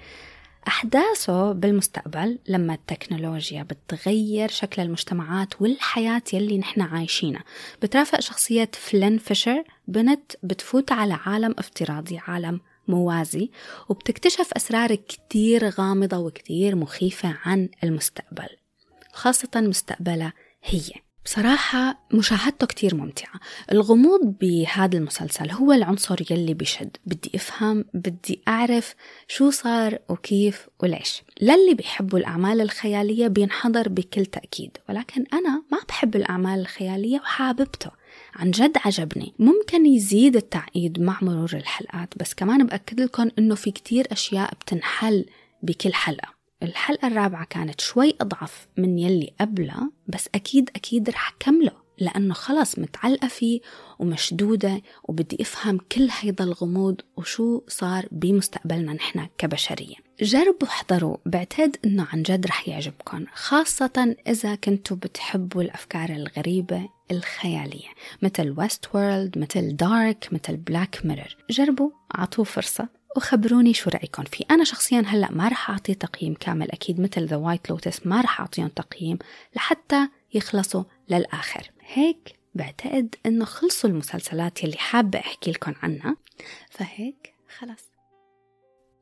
أحداثه 0.67 1.51
بالمستقبل 1.51 2.39
لما 2.47 2.73
التكنولوجيا 2.73 3.63
بتغير 3.63 4.49
شكل 4.49 4.81
المجتمعات 4.81 5.61
والحياة 5.61 6.21
يلي 6.33 6.57
نحن 6.57 6.81
عايشينها. 6.81 7.43
بترافق 7.81 8.19
شخصية 8.19 8.69
فلين 8.73 9.17
فيشر 9.17 9.63
بنت 9.87 10.31
بتفوت 10.43 10.91
على 10.91 11.13
عالم 11.25 11.55
افتراضي 11.57 12.17
عالم 12.17 12.61
موازي 12.87 13.51
وبتكتشف 13.89 14.53
أسرار 14.53 14.95
كتير 14.95 15.69
غامضة 15.69 16.17
وكتير 16.17 16.75
مخيفة 16.75 17.37
عن 17.45 17.69
المستقبل 17.83 18.49
خاصة 19.13 19.51
مستقبلها 19.55 20.33
هي. 20.63 21.06
بصراحة 21.27 21.99
مشاهدته 22.13 22.67
كتير 22.67 22.95
ممتعة. 22.95 23.39
الغموض 23.71 24.35
بهذا 24.41 24.97
المسلسل 24.97 25.51
هو 25.51 25.71
العنصر 25.71 26.31
يلي 26.31 26.53
بيشد. 26.53 26.97
بدي 27.05 27.31
أفهم 27.35 27.85
بدي 27.93 28.41
أعرف 28.47 28.95
شو 29.27 29.49
صار 29.49 29.99
وكيف 30.09 30.67
وليش. 30.79 31.23
للي 31.41 31.73
بيحبوا 31.73 32.19
الأعمال 32.19 32.61
الخيالية 32.61 33.27
بينحضر 33.27 33.89
بكل 33.89 34.25
تأكيد. 34.25 34.77
ولكن 34.89 35.25
أنا 35.33 35.63
ما 35.71 35.77
بحب 35.89 36.15
الأعمال 36.15 36.59
الخيالية 36.59 37.19
وحاببته. 37.19 37.91
عن 38.35 38.51
جد 38.51 38.77
عجبني. 38.85 39.33
ممكن 39.39 39.85
يزيد 39.85 40.35
التعقيد 40.35 41.01
مع 41.01 41.17
مرور 41.21 41.53
الحلقات 41.53 42.13
بس 42.17 42.33
كمان 42.33 42.67
بأكد 42.67 42.99
لكم 42.99 43.29
إنه 43.39 43.55
في 43.55 43.71
كتير 43.71 44.07
أشياء 44.11 44.53
بتنحل 44.53 45.25
بكل 45.63 45.93
حلقة. 45.93 46.36
الحلقة 46.63 47.07
الرابعة 47.07 47.45
كانت 47.45 47.81
شوي 47.81 48.15
أضعف 48.21 48.67
من 48.77 48.99
يلي 48.99 49.33
قبلها 49.41 49.91
بس 50.07 50.29
أكيد 50.35 50.69
أكيد 50.75 51.09
رح 51.09 51.35
كمله 51.39 51.87
لأنه 51.99 52.33
خلص 52.33 52.79
متعلقة 52.79 53.27
فيه 53.27 53.59
ومشدودة 53.99 54.81
وبدي 55.03 55.37
أفهم 55.41 55.77
كل 55.77 56.09
هيدا 56.19 56.43
الغموض 56.43 57.01
وشو 57.17 57.61
صار 57.67 58.05
بمستقبلنا 58.11 58.93
نحن 58.93 59.27
كبشرية. 59.37 59.95
جربوا 60.21 60.67
احضروا 60.67 61.17
بعتقد 61.25 61.77
إنه 61.85 62.07
عن 62.13 62.23
جد 62.23 62.47
رح 62.47 62.67
يعجبكم 62.67 63.25
خاصة 63.33 64.15
إذا 64.27 64.55
كنتوا 64.55 64.97
بتحبوا 64.97 65.61
الأفكار 65.61 66.09
الغريبة 66.09 66.89
الخيالية 67.11 67.89
مثل 68.21 68.55
Westworld 68.57 69.37
مثل 69.37 69.75
Dark 69.75 70.29
مثل 70.31 70.57
Black 70.57 71.05
Mirror 71.05 71.35
جربوا 71.49 71.89
عطوه 72.15 72.45
فرصة. 72.45 72.96
وخبروني 73.15 73.73
شو 73.73 73.89
رأيكم 73.89 74.23
فيه. 74.23 74.45
أنا 74.51 74.63
شخصيا 74.63 75.03
هلأ 75.07 75.31
ما 75.31 75.47
رح 75.47 75.69
أعطيه 75.69 75.93
تقييم 75.93 76.33
كامل 76.33 76.71
أكيد 76.71 76.99
مثل 76.99 77.25
The 77.25 77.35
White 77.35 77.69
Lotus 77.69 78.07
ما 78.07 78.21
رح 78.21 78.39
أعطيهم 78.39 78.67
تقييم 78.67 79.17
لحتى 79.55 80.09
يخلصوا 80.33 80.83
للآخر. 81.09 81.71
هيك 81.81 82.35
بعتقد 82.55 83.15
إنه 83.25 83.45
خلصوا 83.45 83.89
المسلسلات 83.89 84.63
يلي 84.63 84.77
حابة 84.77 85.19
أحكي 85.19 85.51
لكم 85.51 85.73
عنها. 85.83 86.17
فهيك 86.69 87.33
خلاص. 87.57 87.89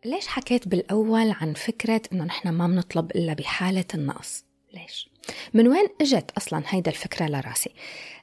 ليش 0.05 0.27
حكيت 0.27 0.67
بالأول 0.67 1.31
عن 1.31 1.53
فكرة 1.53 2.01
إنه 2.13 2.23
نحن 2.23 2.49
ما 2.49 2.67
بنطلب 2.67 3.11
إلا 3.11 3.33
بحالة 3.33 3.85
النقص؟ 3.93 4.45
ليش؟ 4.75 5.09
من 5.53 5.67
وين 5.67 5.87
إجت 6.01 6.31
أصلا 6.37 6.63
هيدا 6.67 6.91
الفكرة 6.91 7.25
لراسي؟ 7.25 7.71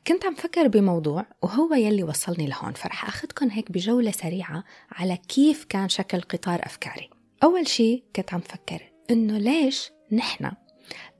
كنت 0.07 0.25
عم 0.25 0.35
فكر 0.35 0.69
بموضوع 0.69 1.27
وهو 1.43 1.75
يلي 1.75 2.03
وصلني 2.03 2.47
لهون 2.47 2.73
فرح 2.73 3.09
اخذكم 3.09 3.51
هيك 3.51 3.73
بجولة 3.73 4.11
سريعة 4.11 4.65
على 4.93 5.19
كيف 5.29 5.65
كان 5.65 5.89
شكل 5.89 6.21
قطار 6.21 6.61
أفكاري. 6.63 7.11
أول 7.45 7.69
شيء 7.69 8.05
كنت 8.17 8.35
عم 8.35 8.41
فكر 8.41 8.93
إنه 9.11 9.39
ليش 9.39 9.91
نحن 10.13 10.53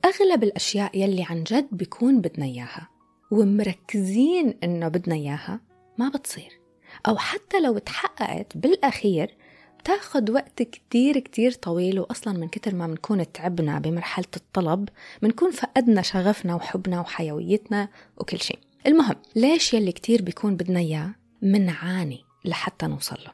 أغلب 0.05 0.45
الأشياء 0.45 0.99
يلي 0.99 1.27
عن 1.31 1.45
جد 1.45 1.69
بيكون 1.73 2.21
بدنا 2.21 2.45
إياها 2.45 2.89
ومركزين 3.31 4.59
إنه 4.65 4.89
بدنا 4.89 5.15
إياها 5.15 5.61
ما 5.99 6.09
بتصير. 6.09 6.61
أو 7.09 7.17
حتى 7.17 7.61
لو 7.61 7.79
تحققت 7.79 8.57
بالأخير 8.57 9.37
بتاخد 9.83 10.31
وقت 10.31 10.63
كتير 10.63 11.19
كتير 11.19 11.53
طويل 11.53 12.01
وأصلا 12.01 12.39
من 12.39 12.49
كتر 12.49 12.75
ما 12.75 12.87
بنكون 12.87 13.33
تعبنا 13.33 13.79
بمرحلة 13.79 14.27
الطلب 14.37 14.89
بنكون 15.23 15.51
فقدنا 15.51 16.03
شغفنا 16.03 16.55
وحبنا 16.55 17.01
وحيويتنا 17.01 17.89
وكل 18.17 18.41
شيء. 18.41 18.59
المهم 18.87 19.17
ليش 19.37 19.75
يلي 19.75 19.93
كتير 19.93 20.23
بيكون 20.23 20.57
بدنا 20.57 20.81
إياه؟ 20.81 21.15
منعاني 21.43 22.25
لحتى 22.45 22.87
نوصل 22.87 23.17
له. 23.25 23.33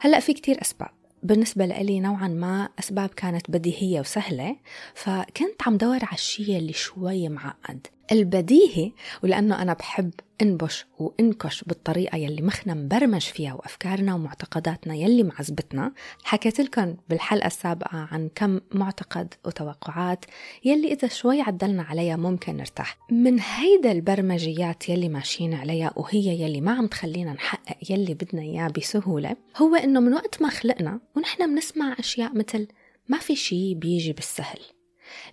هلأ 0.00 0.20
في 0.20 0.32
كتير 0.32 0.62
أسباب. 0.62 0.90
بالنسبة 1.22 1.66
لي 1.66 2.00
نوعا 2.00 2.28
ما 2.28 2.68
أسباب 2.78 3.08
كانت 3.08 3.50
بديهية 3.50 4.00
وسهلة 4.00 4.56
فكنت 4.94 5.62
عم 5.66 5.76
دور 5.76 6.04
على 6.04 6.14
الشيء 6.14 6.56
اللي 6.56 6.72
شوي 6.72 7.28
معقد. 7.28 7.86
البديهي 8.12 8.92
ولأنه 9.22 9.62
أنا 9.62 9.72
بحب 9.72 10.10
إنبش 10.42 10.86
وإنكش 10.98 11.64
بالطريقة 11.64 12.16
يلي 12.16 12.42
مخنا 12.42 12.74
مبرمج 12.74 13.22
فيها 13.22 13.54
وأفكارنا 13.54 14.14
ومعتقداتنا 14.14 14.94
يلي 14.94 15.22
معزبتنا. 15.22 15.92
حكيت 16.24 16.60
لكم 16.60 16.96
بالحلقة 17.08 17.46
السابقة 17.46 18.08
عن 18.12 18.30
كم 18.34 18.60
معتقد 18.72 19.34
وتوقعات 19.44 20.24
يلي 20.64 20.92
إذا 20.92 21.08
شوي 21.08 21.40
عدلنا 21.40 21.82
عليها 21.82 22.16
ممكن 22.16 22.56
نرتاح. 22.56 22.98
من 23.10 23.40
هيدا 23.40 23.92
البرمجيات 23.92 24.88
يلي 24.88 25.08
ماشيين 25.08 25.54
عليها 25.54 25.92
وهي 25.96 26.42
يلي 26.42 26.60
ما 26.60 26.72
عم 26.72 26.86
تخلينا 26.86 27.32
نحقق 27.32 27.76
يلي 27.90 28.14
بدنا 28.14 28.42
إياه 28.42 28.68
بسهولة 28.68 29.36
هو 29.56 29.74
إنه 29.74 30.00
من 30.00 30.14
وقت 30.14 30.42
ما 30.42 30.48
خلقنا 30.48 31.00
ونحن 31.16 31.54
بنسمع 31.54 31.96
أشياء 31.98 32.34
مثل 32.34 32.68
ما 33.08 33.18
في 33.18 33.36
شي 33.36 33.74
بيجي 33.74 34.12
بالسهل. 34.12 34.60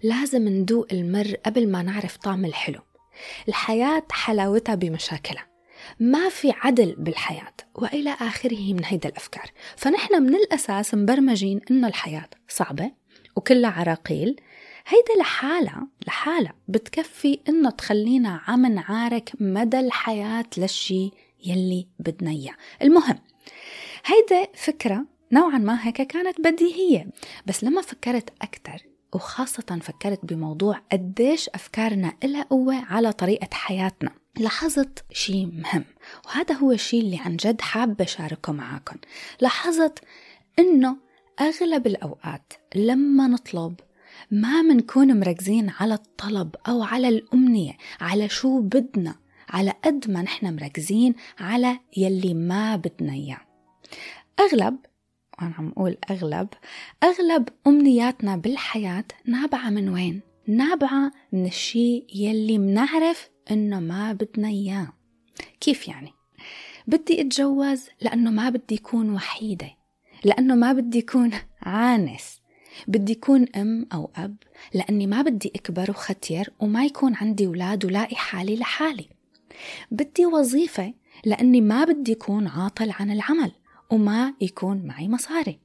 لازم 0.03 0.47
ندوق 0.47 0.87
المر 0.91 1.35
قبل 1.45 1.71
ما 1.71 1.81
نعرف 1.81 2.17
طعم 2.17 2.45
الحلو. 2.45 2.79
الحياة 3.47 4.03
حلاوتها 4.11 4.75
بمشاكلها. 4.75 5.47
ما 5.99 6.29
في 6.29 6.51
عدل 6.51 6.95
بالحياة 6.97 7.53
وإلى 7.75 8.09
آخره 8.21 8.73
من 8.73 8.85
هيدا 8.85 9.09
الأفكار. 9.09 9.51
فنحن 9.77 10.23
من 10.23 10.35
الأساس 10.35 10.93
مبرمجين 10.93 11.61
إنه 11.71 11.87
الحياة 11.87 12.29
صعبة 12.47 12.91
وكلها 13.35 13.71
عراقيل. 13.71 14.35
هيدا 14.87 15.21
لحالها 15.21 15.87
لحالها 16.07 16.53
بتكفي 16.67 17.39
إنه 17.49 17.69
تخلينا 17.69 18.41
عم 18.47 18.65
نعارك 18.65 19.31
مدى 19.39 19.79
الحياة 19.79 20.45
للشي 20.57 21.11
يلي 21.45 21.87
بدنا 21.99 22.31
إياه. 22.31 22.55
المهم 22.81 23.19
هيدا 24.05 24.47
فكرة 24.55 25.05
نوعا 25.31 25.57
ما 25.57 25.87
هيك 25.87 26.01
كانت 26.01 26.41
بديهية. 26.41 27.07
بس 27.45 27.63
لما 27.63 27.81
فكرت 27.81 28.29
أكثر 28.41 28.92
وخاصة 29.15 29.79
فكرت 29.81 30.25
بموضوع 30.25 30.81
قديش 30.91 31.49
أفكارنا 31.49 32.13
إلها 32.23 32.43
قوة 32.43 32.75
على 32.75 33.11
طريقة 33.11 33.49
حياتنا. 33.51 34.11
لاحظت 34.37 35.05
شيء 35.11 35.45
مهم 35.45 35.85
وهذا 36.25 36.55
هو 36.55 36.71
الشيء 36.71 37.01
اللي 37.01 37.17
عن 37.17 37.35
جد 37.35 37.61
حابة 37.61 38.03
أشاركه 38.03 38.51
معاكم 38.51 38.95
لاحظت 39.41 39.99
إنه 40.59 40.97
أغلب 41.41 41.87
الأوقات 41.87 42.53
لما 42.75 43.27
نطلب 43.27 43.79
ما 44.31 44.61
منكون 44.61 45.19
مركزين 45.19 45.69
على 45.69 45.93
الطلب 45.93 46.55
أو 46.67 46.83
على 46.83 47.09
الأمنية 47.09 47.77
على 48.01 48.29
شو 48.29 48.59
بدنا 48.61 49.15
على 49.49 49.73
قد 49.83 50.11
ما 50.11 50.21
نحن 50.21 50.55
مركزين 50.55 51.15
على 51.39 51.79
يلي 51.97 52.33
ما 52.33 52.75
بدنا 52.75 53.13
إياه. 53.13 53.41
أغلب 54.39 54.77
وأنا 55.39 55.53
عم 55.57 55.69
أقول 55.77 55.97
أغلب 56.11 56.47
أغلب 57.03 57.49
أمنياتنا 57.67 58.35
بالحياة 58.35 59.05
نابعة 59.25 59.69
من 59.69 59.89
وين؟ 59.89 60.21
نابعة 60.47 61.11
من 61.33 61.45
الشيء 61.45 62.05
يلي 62.15 62.57
منعرف 62.57 63.29
إنه 63.51 63.79
ما 63.79 64.13
بدنا 64.13 64.47
إياه 64.47 64.93
كيف 65.59 65.87
يعني؟ 65.87 66.11
بدي 66.87 67.21
أتجوز 67.21 67.89
لأنه 68.01 68.31
ما 68.31 68.49
بدي 68.49 68.75
أكون 68.75 69.09
وحيدة 69.09 69.69
لأنه 70.23 70.55
ما 70.55 70.73
بدي 70.73 70.99
أكون 70.99 71.31
عانس 71.61 72.41
بدي 72.87 73.13
أكون 73.13 73.47
أم 73.55 73.87
أو 73.93 74.11
أب 74.15 74.35
لأني 74.73 75.07
ما 75.07 75.21
بدي 75.21 75.51
أكبر 75.55 75.91
وختير 75.91 76.53
وما 76.59 76.85
يكون 76.85 77.15
عندي 77.15 77.47
أولاد 77.47 77.85
ولاقي 77.85 78.15
حالي 78.15 78.55
لحالي 78.55 79.09
بدي 79.91 80.25
وظيفة 80.25 80.93
لأني 81.25 81.61
ما 81.61 81.83
بدي 81.83 82.13
أكون 82.13 82.47
عاطل 82.47 82.91
عن 82.91 83.11
العمل 83.11 83.51
وما 83.89 84.33
يكون 84.41 84.85
معي 84.85 85.07
مصاري 85.07 85.59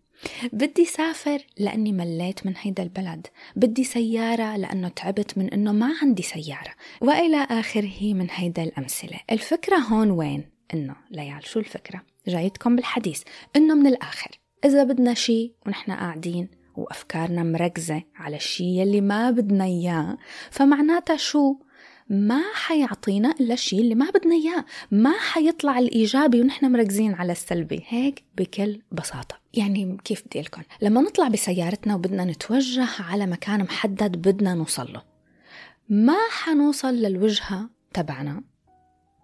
بدي 0.52 0.85
سافر 0.85 1.46
لأني 1.59 1.92
مليت 1.92 2.46
من 2.46 2.54
هيدا 2.57 2.83
البلد 2.83 3.26
بدي 3.57 3.85
سيارة 3.85 4.57
لأنه 4.57 4.88
تعبت 4.88 5.38
من 5.38 5.48
أنه 5.48 5.72
ما 5.72 5.94
عندي 6.02 6.22
سيارة 6.22 6.74
وإلى 7.00 7.46
آخره 7.50 8.14
من 8.14 8.26
هيدا 8.31 8.62
الأمثلة 8.62 9.20
الفكرة 9.31 9.76
هون 9.76 10.11
وين؟ 10.11 10.44
إنه 10.74 10.96
ليال 11.11 11.46
شو 11.46 11.61
الفكرة؟ 11.61 12.02
جايتكم 12.28 12.76
بالحديث 12.76 13.22
إنه 13.57 13.74
من 13.74 13.87
الآخر 13.87 14.31
إذا 14.64 14.85
بدنا 14.85 15.14
شي 15.14 15.52
ونحن 15.66 15.92
قاعدين 15.92 16.48
وأفكارنا 16.76 17.42
مركزة 17.42 18.02
على 18.16 18.37
الشي 18.37 18.81
يلي 18.81 19.00
ما 19.00 19.31
بدنا 19.31 19.64
إياه 19.64 20.18
فمعناتها 20.50 21.16
شو؟ 21.16 21.57
ما 22.08 22.42
حيعطينا 22.54 23.34
إلا 23.40 23.54
الشيء 23.54 23.80
اللي 23.80 23.94
ما 23.94 24.10
بدنا 24.10 24.34
إياه. 24.34 24.64
ما 24.90 25.12
حيطلع 25.18 25.78
الإيجابي 25.78 26.40
ونحن 26.40 26.72
مركزين 26.72 27.14
على 27.14 27.32
السلبي. 27.32 27.84
هيك 27.88 28.24
بكل 28.36 28.80
بساطة. 28.92 29.40
يعني 29.54 29.96
كيف 30.04 30.22
بدي 30.26 30.40
لكم 30.40 30.62
لما 30.82 31.00
نطلع 31.00 31.28
بسيارتنا 31.28 31.94
وبدنا 31.94 32.24
نتوجه 32.24 32.88
على 32.98 33.26
مكان 33.26 33.62
محدد 33.62 34.16
بدنا 34.16 34.54
نوصل 34.54 34.92
له. 34.92 35.02
ما 35.88 36.18
حنوصل 36.30 36.94
للوجهة 36.94 37.70
تبعنا. 37.94 38.42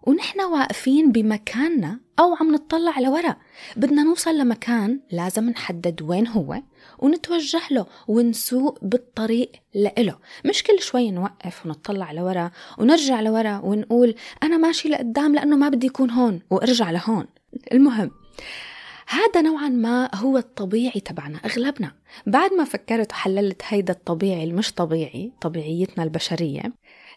ونحن 0.06 0.40
واقفين 0.40 1.12
بمكاننا 1.12 2.00
أو 2.18 2.34
عم 2.34 2.54
نطلع 2.54 2.98
لورا. 2.98 3.36
بدنا 3.76 4.02
نوصل 4.02 4.38
لمكان 4.38 5.00
لازم 5.10 5.50
نحدد 5.50 6.02
وين 6.02 6.28
هو 6.28 6.62
ونتوجه 6.98 7.60
له 7.70 7.86
ونسوق 8.08 8.78
بالطريق 8.82 9.52
لإله. 9.74 10.18
مش 10.44 10.62
كل 10.62 10.80
شوي 10.80 11.10
نوقف 11.10 11.66
ونطلع 11.66 12.12
لورا 12.12 12.50
ونرجع 12.78 13.20
لورا 13.20 13.58
ونقول 13.58 14.14
أنا 14.42 14.56
ماشي 14.56 14.88
لقدام 14.88 15.34
لأنه 15.34 15.56
ما 15.56 15.68
بدي 15.68 15.86
يكون 15.86 16.10
هون 16.10 16.40
وأرجع 16.50 16.90
لهون. 16.90 17.26
المهم 17.72 18.10
هذا 19.08 19.40
نوعا 19.40 19.68
ما 19.68 20.14
هو 20.14 20.38
الطبيعي 20.38 21.00
تبعنا 21.00 21.38
أغلبنا. 21.44 21.92
بعد 22.26 22.52
ما 22.52 22.64
فكرت 22.64 23.12
وحللت 23.12 23.62
هيدا 23.68 23.92
الطبيعي 23.92 24.44
المش 24.44 24.72
طبيعي 24.72 25.32
طبيعيتنا 25.40 26.04
البشرية 26.04 26.72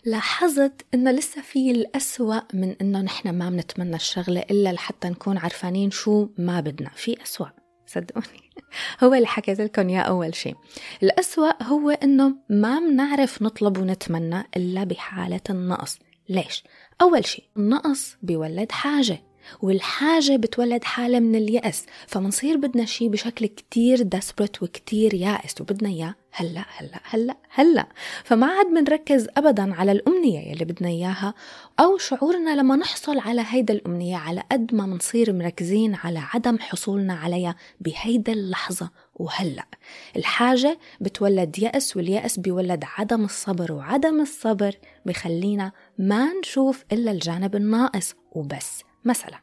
لاحظت 0.08 0.86
إنه 0.94 1.12
لسه 1.12 1.42
في 1.42 1.72
الأسوأ 1.72 2.40
من 2.54 2.76
إنه 2.82 3.02
نحن 3.02 3.30
ما 3.30 3.50
بنتمنى 3.50 3.96
الشغلة 3.96 4.40
إلا 4.40 4.74
لحتى 4.74 5.10
نكون 5.10 5.38
عارفانين 5.38 5.92
شو 5.92 6.28
ما 6.38 6.60
بدنا. 6.60 6.90
في 6.96 7.24
أسوأ 7.24 7.48
صدقوني. 7.88 8.52
هو 9.04 9.14
اللي 9.14 9.28
حكيت 9.28 9.62
لكم 9.62 9.90
اياه 9.90 10.02
أول 10.02 10.36
شيء. 10.36 10.56
الأسوأ 11.04 11.64
هو 11.64 11.90
إنه 11.90 12.36
ما 12.50 12.80
بنعرف 12.80 13.42
نطلب 13.42 13.78
ونتمنى 13.78 14.44
إلا 14.58 14.84
بحالة 14.84 15.42
النقص. 15.50 16.00
ليش؟ 16.30 16.64
أول 17.02 17.26
شيء 17.26 17.46
النقص 17.58 18.18
بيولد 18.22 18.72
حاجة. 18.72 19.27
والحاجة 19.62 20.36
بتولد 20.36 20.84
حالة 20.84 21.20
من 21.20 21.36
اليأس 21.36 21.86
فمنصير 22.08 22.58
بدنا 22.58 22.86
شي 22.86 23.10
بشكل 23.10 23.46
كتير 23.46 24.02
دسبرت 24.02 24.64
وكتير 24.64 25.14
يائس 25.14 25.62
وبدنا 25.62 25.90
إياه 25.90 26.16
هلأ 26.32 26.66
هلأ 26.78 27.00
هلأ 27.04 27.38
هلأ. 27.50 27.88
فما 28.24 28.48
عاد 28.48 28.66
بنركز 28.66 29.28
أبدا 29.38 29.76
على 29.76 29.92
الأمنية 29.92 30.52
يلي 30.52 30.66
بدنا 30.66 30.90
إياها 30.90 31.34
أو 31.80 31.98
شعورنا 31.98 32.56
لما 32.56 32.76
نحصل 32.76 33.20
على 33.20 33.44
هيدا 33.50 33.74
الأمنية 33.74 34.18
على 34.18 34.44
قد 34.52 34.76
ما 34.76 34.86
منصير 34.86 35.34
مركزين 35.34 35.96
على 35.96 36.20
عدم 36.34 36.60
حصولنا 36.60 37.14
عليها 37.14 37.56
بهيدا 37.80 38.34
اللحظة 38.34 38.90
وهلأ. 39.16 39.68
الحاجة 40.16 40.80
بتولد 41.02 41.60
يأس 41.60 41.98
واليأس 41.98 42.40
بيولد 42.40 42.84
عدم 42.98 43.26
الصبر 43.26 43.72
وعدم 43.72 44.22
الصبر 44.22 44.76
بخلينا 45.06 45.72
ما 45.98 46.34
نشوف 46.40 46.86
إلا 46.92 47.12
الجانب 47.12 47.56
الناقص 47.56 48.16
وبس. 48.32 48.87
مثلا 49.08 49.40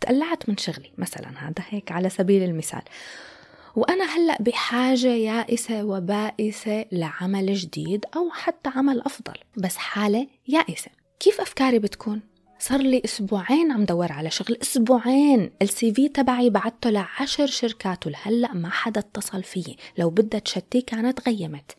تقلعت 0.00 0.48
من 0.48 0.56
شغلي 0.56 0.92
مثلا 0.98 1.28
هذا 1.38 1.64
هيك 1.68 1.92
على 1.92 2.08
سبيل 2.08 2.42
المثال. 2.42 2.82
وأنا 3.76 4.04
هلأ 4.04 4.36
بحاجة 4.40 5.08
يائسة 5.08 5.84
وبائسة 5.84 6.84
لعمل 6.92 7.54
جديد 7.54 8.04
أو 8.16 8.30
حتى 8.30 8.70
عمل 8.76 9.00
أفضل 9.00 9.34
بس 9.56 9.76
حالة 9.76 10.26
يائسة. 10.48 10.90
كيف 11.20 11.40
أفكاري 11.40 11.78
بتكون؟ 11.78 12.20
صار 12.58 12.80
لي 12.80 13.02
أسبوعين 13.04 13.72
عم 13.72 13.84
دور 13.84 14.12
على 14.12 14.30
شغل 14.30 14.58
أسبوعين. 14.62 15.50
السي 15.62 15.94
في 15.94 16.08
تبعي 16.08 16.50
بعته 16.50 16.90
لعشر 16.90 17.46
شركات 17.46 18.06
ولهلأ 18.06 18.54
ما 18.54 18.70
حدا 18.70 19.00
اتصل 19.00 19.42
فيي. 19.42 19.76
لو 19.98 20.10
بدها 20.10 20.40
تشتي 20.40 20.80
كانت 20.80 21.28
غيمت. 21.28 21.76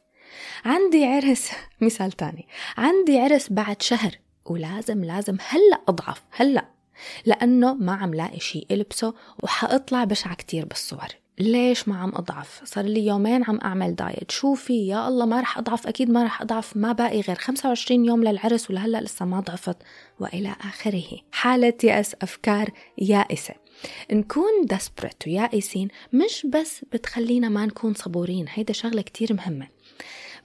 عندي 0.66 1.06
عرس 1.06 1.52
مثال 1.82 2.12
تاني. 2.12 2.48
عندي 2.78 3.20
عرس 3.20 3.52
بعد 3.52 3.82
شهر 3.82 4.12
ولازم 4.46 5.04
لازم 5.04 5.38
هلأ 5.50 5.82
أضعف 5.88 6.24
هلأ 6.32 6.79
لأنه 7.26 7.74
ما 7.74 7.94
عم 7.94 8.14
لاقي 8.14 8.40
شيء 8.40 8.68
إلبسه 8.72 9.14
وحأطلع 9.44 10.04
بشعة 10.04 10.36
كتير 10.36 10.66
بالصور. 10.66 11.08
ليش 11.40 11.88
ما 11.88 11.98
عم 11.98 12.12
أضعف؟ 12.16 12.62
صار 12.66 12.86
لي 12.86 13.06
يومين 13.06 13.44
عم 13.44 13.60
أعمل 13.64 13.96
دايت. 13.96 14.32
شوفي 14.32 14.88
يا 14.88 15.08
الله 15.08 15.26
ما 15.26 15.42
رح 15.42 15.58
أضعف 15.58 15.88
أكيد 15.88 16.10
ما 16.10 16.24
رح 16.24 16.42
أضعف. 16.42 16.78
ما 16.78 16.92
باقي 16.92 17.22
غير 17.22 17.36
25 17.36 18.06
يوم 18.06 18.24
للعرس 18.24 18.70
ولهلأ 18.70 19.02
لسه 19.02 19.26
ما 19.26 19.40
ضعفت. 19.40 19.78
وإلى 20.20 20.56
آخره. 20.62 21.10
حالة 21.32 21.74
يأس 21.84 22.16
أفكار 22.22 22.70
يائسة. 22.98 23.54
نكون 24.12 24.66
دسبرت 24.66 25.28
ويائسين 25.28 25.88
مش 26.14 26.48
بس 26.50 26.86
بتخلينا 26.94 27.50
ما 27.50 27.66
نكون 27.66 27.94
صبورين. 27.94 28.46
هيدا 28.50 28.74
شغلة 28.74 29.02
كتير 29.02 29.34
مهمة. 29.34 29.68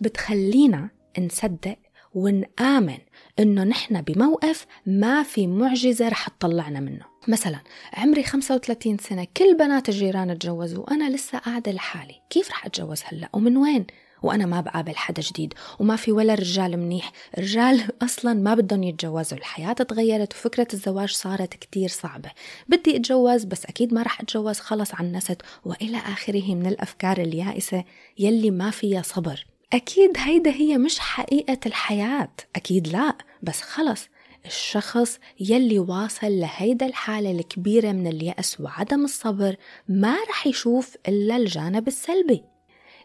بتخلينا 0.01 0.91
نصدق 1.19 1.77
ونآمن 2.15 2.99
إنه 3.39 3.65
نحن 3.65 4.03
بموقف 4.03 4.67
ما 4.87 5.23
في 5.23 5.47
معجزة 5.47 6.09
رح 6.09 6.29
تطلعنا 6.29 6.81
منه. 6.81 7.05
مثلا 7.29 7.59
عمري 7.95 8.23
35 8.23 8.99
سنة 8.99 9.27
كل 9.37 9.57
بنات 9.57 9.89
الجيران 9.89 10.39
تجوزوا 10.39 10.85
وأنا 10.85 11.11
لسه 11.11 11.39
قاعدة 11.39 11.73
لحالي. 11.73 12.15
كيف 12.31 12.51
رح 12.51 12.67
أتجوز 12.67 13.03
هلأ؟ 13.05 13.29
ومن 13.33 13.57
وين؟ 13.57 13.87
وأنا 14.23 14.47
ما 14.47 14.61
بقابل 14.61 14.97
حدا 14.97 15.23
جديد 15.23 15.55
وما 15.81 15.97
في 15.97 16.13
ولا 16.13 16.35
رجال 16.35 16.77
منيح. 16.77 17.13
رجال 17.39 17.89
أصلا 18.03 18.35
ما 18.35 18.55
بدهم 18.55 18.83
يتجوزوا 18.83 19.39
الحياة 19.39 19.73
تغيرت 19.73 20.33
وفكرة 20.33 20.69
الزواج 20.75 21.09
صارت 21.09 21.55
كتير 21.55 21.89
صعبة. 21.89 22.31
بدي 22.69 22.97
أتجوز 22.97 23.45
بس 23.45 23.67
أكيد 23.67 23.95
ما 23.95 24.03
رح 24.03 24.21
أتجوز 24.21 24.59
خلص 24.59 24.95
عنست 24.95 25.43
وإلى 25.65 25.97
آخره 25.97 26.55
من 26.55 26.67
الأفكار 26.67 27.21
اليائسة 27.21 27.85
يلي 28.19 28.51
ما 28.51 28.71
فيها 28.71 29.03
صبر. 29.03 29.47
أكيد 29.75 30.11
هيدا 30.17 30.51
هي 30.51 30.79
مش 30.79 30.99
حقيقة 30.99 31.59
الحياة. 31.67 32.33
أكيد 32.57 32.89
لا. 32.89 33.17
بس 33.43 33.61
خلص 33.61 34.09
الشخص 34.47 35.19
يلي 35.41 35.79
واصل 35.79 36.41
لهيدا 36.41 36.87
الحالة 36.87 37.31
الكبيرة 37.31 37.93
من 37.93 38.07
اليأس 38.07 38.61
وعدم 38.61 39.05
الصبر 39.05 39.57
ما 39.89 40.17
رح 40.29 40.47
يشوف 40.47 40.97
إلا 41.09 41.37
الجانب 41.37 41.89
السلبي. 41.89 42.43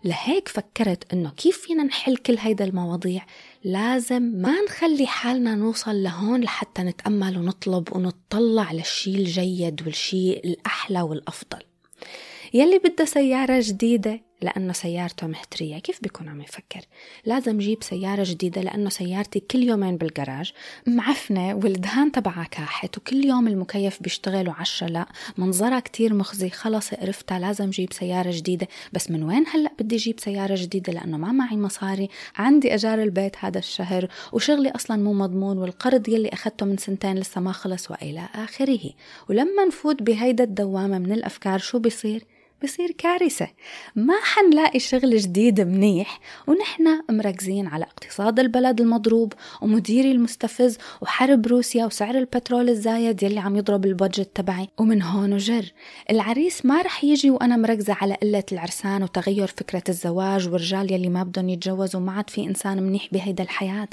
لهيك 0.04 0.48
فكرت 0.48 1.14
إنه 1.14 1.30
كيف 1.30 1.58
فينا 1.58 1.84
نحل 1.84 2.18
كل 2.18 2.38
هيدا 2.38 2.66
المواضيع؟ 2.66 3.26
لازم 3.64 4.22
ما 4.22 4.62
نخلي 4.62 5.08
حالنا 5.08 5.56
نوصل 5.56 6.04
لهون 6.04 6.42
لحتى 6.42 6.82
نتأمل 6.82 7.38
ونطلب 7.38 7.96
ونطلع 7.96 8.72
للشي 8.72 9.16
الجيد 9.16 9.82
والشي 9.86 10.34
الأحلى 10.34 11.02
والأفضل. 11.02 11.60
يلي 12.54 12.80
بده 12.80 13.06
سيارة 13.06 13.60
جديدة 13.66 14.29
لأنه 14.42 14.74
سيارته 14.74 15.28
مهترية. 15.28 15.80
كيف 15.80 16.02
بيكون 16.02 16.28
عم 16.28 16.42
يفكر؟ 16.42 16.82
لازم 17.26 17.58
جيب 17.58 17.84
سيارة 17.84 18.24
جديدة 18.28 18.62
لأنه 18.62 18.90
سيارتي 18.90 19.40
كل 19.40 19.64
يومين 19.64 19.98
بالجراج 19.98 20.54
معفنة 20.88 21.56
والدهان 21.56 22.12
تبعها 22.12 22.44
كاحت 22.44 22.98
وكل 22.98 23.26
يوم 23.26 23.48
المكيف 23.48 24.04
بيشتغل 24.04 24.50
وعشرة 24.50 24.88
لا 24.88 25.06
منظرها 25.38 25.80
كتير 25.80 26.14
مخزي 26.14 26.50
خلص 26.50 26.94
قرفتها 26.94 27.40
لازم 27.40 27.70
جيب 27.70 27.94
سيارة 27.94 28.32
جديدة. 28.32 28.68
بس 28.94 29.12
من 29.12 29.24
وين 29.24 29.46
هلأ 29.48 29.72
بدي 29.80 29.96
جيب 29.96 30.20
سيارة 30.20 30.56
جديدة؟ 30.58 30.94
لأنه 30.94 31.18
ما 31.18 31.32
معي 31.32 31.58
مصاري 31.58 32.10
عندي 32.36 32.74
أجار 32.76 33.04
البيت 33.04 33.36
هذا 33.40 33.60
الشهر 33.60 34.08
وشغلي 34.34 34.70
أصلا 34.70 34.98
مو 34.98 35.14
مضمون 35.14 35.58
والقرض 35.58 36.10
يلي 36.10 36.30
أخذته 36.30 36.66
من 36.66 36.78
سنتين 36.78 37.16
لسه 37.16 37.42
ما 37.42 37.52
خلص 37.52 37.92
وإلى 37.92 38.30
آخره. 38.36 38.90
ولما 39.30 39.66
نفوت 39.68 40.04
بهيدا 40.04 40.44
الدوامة 40.44 41.00
من 41.00 41.12
الأفكار 41.12 41.60
شو 41.60 41.80
بيصير؟ 41.80 42.24
بصير 42.64 42.92
كارثة. 42.92 43.48
ما 43.96 44.14
حنلاقي 44.24 44.80
شغل 44.80 45.18
جديد 45.18 45.62
منيح 45.62 46.20
ونحن 46.48 47.02
مركزين 47.10 47.68
على 47.68 47.86
اقتصاد 47.86 48.40
البلد 48.40 48.82
المضروب 48.82 49.34
ومديري 49.62 50.12
المستفز 50.12 50.78
وحرب 51.02 51.48
روسيا 51.48 51.86
وسعر 51.86 52.18
البترول 52.18 52.70
الزايد 52.70 53.24
يلي 53.24 53.40
عم 53.40 53.56
يضرب 53.56 53.86
البادجت 53.86 54.30
تبعي. 54.36 54.68
ومن 54.78 55.02
هون 55.02 55.34
وجر 55.34 55.66
العريس 56.10 56.66
ما 56.66 56.82
رح 56.82 57.04
يجي 57.04 57.30
وأنا 57.30 57.58
مركزة 57.58 57.94
على 58.02 58.14
قلة 58.14 58.44
العرسان 58.52 59.04
وتغير 59.04 59.48
فكرة 59.48 59.84
الزواج 59.90 60.48
والرجال 60.48 60.94
يلي 60.94 61.10
ما 61.10 61.24
بدهم 61.24 61.50
يتجوزوا 61.50 62.02
ما 62.02 62.12
عاد 62.12 62.30
في 62.30 62.44
إنسان 62.44 62.84
منيح 62.84 63.08
بهيدا 63.12 63.44
الحياة. 63.44 63.90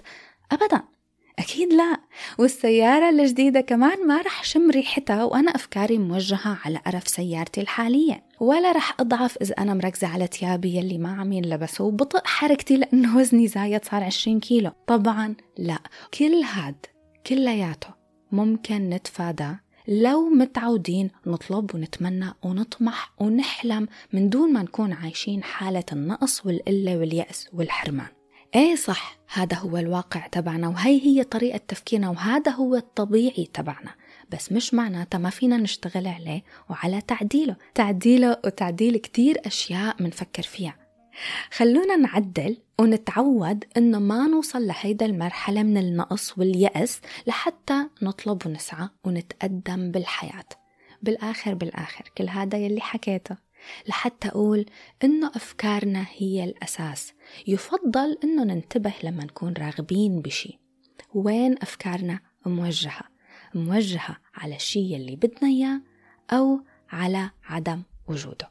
أبدا. 0.52 0.95
أكيد 1.38 1.72
لا. 1.72 2.00
والسيارة 2.38 3.10
الجديدة 3.10 3.60
كمان 3.60 4.06
ما 4.06 4.22
رح 4.22 4.44
شم 4.44 4.70
ريحتها 4.70 5.24
وأنا 5.24 5.50
أفكاري 5.50 5.98
موجهة 5.98 6.58
على 6.64 6.78
قرف 6.86 7.08
سيارتي 7.08 7.60
الحالية. 7.60 8.24
ولا 8.40 8.72
رح 8.72 9.00
أضعف 9.00 9.36
إذا 9.42 9.54
أنا 9.58 9.74
مركزة 9.74 10.06
على 10.06 10.26
تيابي 10.26 10.76
يلي 10.76 10.98
ما 10.98 11.20
عم 11.20 11.32
ينلبسوا 11.32 11.86
وبطئ 11.86 12.20
حركتي 12.24 12.76
لأنه 12.76 13.16
وزني 13.16 13.48
زايد 13.48 13.84
صار 13.84 14.04
20 14.04 14.40
كيلو. 14.40 14.70
طبعا 14.86 15.34
لا. 15.58 15.78
كل 16.14 16.42
هاد 16.42 16.86
كلياته 17.26 17.88
ممكن 18.32 18.90
نتفادى 18.90 19.56
لو 19.88 20.28
متعودين 20.28 21.10
نطلب 21.26 21.74
ونتمنى 21.74 22.34
ونطمح 22.42 23.12
ونحلم 23.18 23.88
من 24.12 24.28
دون 24.28 24.52
ما 24.52 24.62
نكون 24.62 24.92
عايشين 24.92 25.42
حالة 25.42 25.84
النقص 25.92 26.46
والقلة 26.46 26.96
واليأس 26.96 27.48
والحرمان. 27.52 28.15
إيه 28.54 28.76
صح 28.76 29.18
هذا 29.32 29.56
هو 29.56 29.76
الواقع 29.76 30.26
تبعنا 30.26 30.68
وهي 30.68 31.06
هي 31.06 31.24
طريقة 31.24 31.60
تفكيرنا 31.68 32.10
وهذا 32.10 32.52
هو 32.52 32.74
الطبيعي 32.74 33.48
تبعنا. 33.54 33.94
بس 34.30 34.52
مش 34.52 34.74
معناتها 34.74 35.18
ما 35.18 35.30
فينا 35.30 35.56
نشتغل 35.56 36.06
عليه 36.06 36.44
وعلى 36.70 37.00
تعديله. 37.00 37.56
تعديله 37.74 38.36
وتعديل 38.44 38.96
كتير 38.96 39.40
أشياء 39.46 40.02
منفكر 40.02 40.42
فيها. 40.42 40.76
خلونا 41.50 41.96
نعدل 41.96 42.56
ونتعود 42.80 43.64
إنه 43.76 43.98
ما 43.98 44.26
نوصل 44.26 44.66
لهيدا 44.66 45.06
المرحلة 45.06 45.62
من 45.62 45.76
النقص 45.78 46.38
واليأس 46.38 47.00
لحتى 47.26 47.86
نطلب 48.02 48.46
ونسعى 48.46 48.88
ونتقدم 49.04 49.90
بالحياة. 49.90 50.48
بالآخر 51.02 51.54
بالآخر 51.54 52.12
كل 52.18 52.28
هذا 52.28 52.58
يلي 52.58 52.80
حكيته. 52.80 53.45
لحتى 53.88 54.28
أقول 54.28 54.66
إنه 55.04 55.28
أفكارنا 55.28 56.06
هي 56.16 56.44
الأساس. 56.44 57.12
يفضل 57.46 58.18
إنه 58.24 58.44
ننتبه 58.44 58.94
لما 59.02 59.24
نكون 59.24 59.52
راغبين 59.52 60.20
بشي. 60.20 60.58
وين 61.14 61.54
أفكارنا 61.62 62.20
موجهة؟ 62.46 63.02
موجهة 63.54 64.16
على 64.34 64.56
الشي 64.56 64.80
يلي 64.94 65.16
بدنا 65.16 65.48
إياه 65.48 65.80
أو 66.32 66.60
على 66.90 67.30
عدم 67.44 67.82
وجوده. 68.08 68.50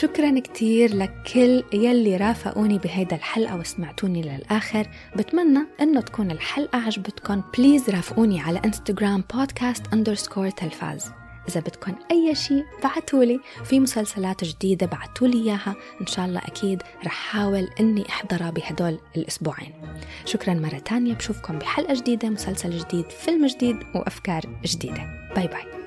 شكرا 0.00 0.40
كتير 0.40 0.96
لكل 0.96 1.64
يلي 1.72 2.16
رافقوني 2.16 2.78
بهيدا 2.78 3.16
الحلقة 3.16 3.56
وسمعتوني 3.56 4.22
للآخر. 4.22 4.88
بتمنى 5.16 5.66
إنه 5.80 6.00
تكون 6.00 6.30
الحلقة 6.30 6.78
عجبتكم 6.78 7.42
please 7.58 7.90
رافقوني 7.90 8.40
على 8.40 8.60
انستغرام 8.64 9.24
podcast 9.34 9.92
underscore 9.92 10.50
تلفاز. 10.50 11.10
إذا 11.48 11.60
بدكم 11.60 11.94
أي 12.10 12.34
شيء 12.34 12.64
بعتولي. 12.84 13.40
في 13.64 13.80
مسلسلات 13.80 14.44
جديدة 14.44 14.86
بعتولي 14.86 15.42
إياها. 15.42 15.76
إن 16.00 16.06
شاء 16.06 16.26
الله 16.26 16.40
أكيد 16.40 16.82
رح 17.06 17.12
حاول 17.12 17.68
إني 17.80 18.08
أحضرها 18.08 18.50
بهدول 18.50 18.98
الأسبوعين. 19.16 19.72
شكرا 20.24 20.54
مرة 20.54 20.78
تانية. 20.78 21.14
بشوفكم 21.14 21.58
بحلقة 21.58 21.94
جديدة 21.94 22.28
مسلسل 22.28 22.78
جديد 22.78 23.10
فيلم 23.10 23.46
جديد 23.46 23.76
وأفكار 23.94 24.42
جديدة. 24.64 25.32
bye 25.36 25.46
bye 25.46 25.77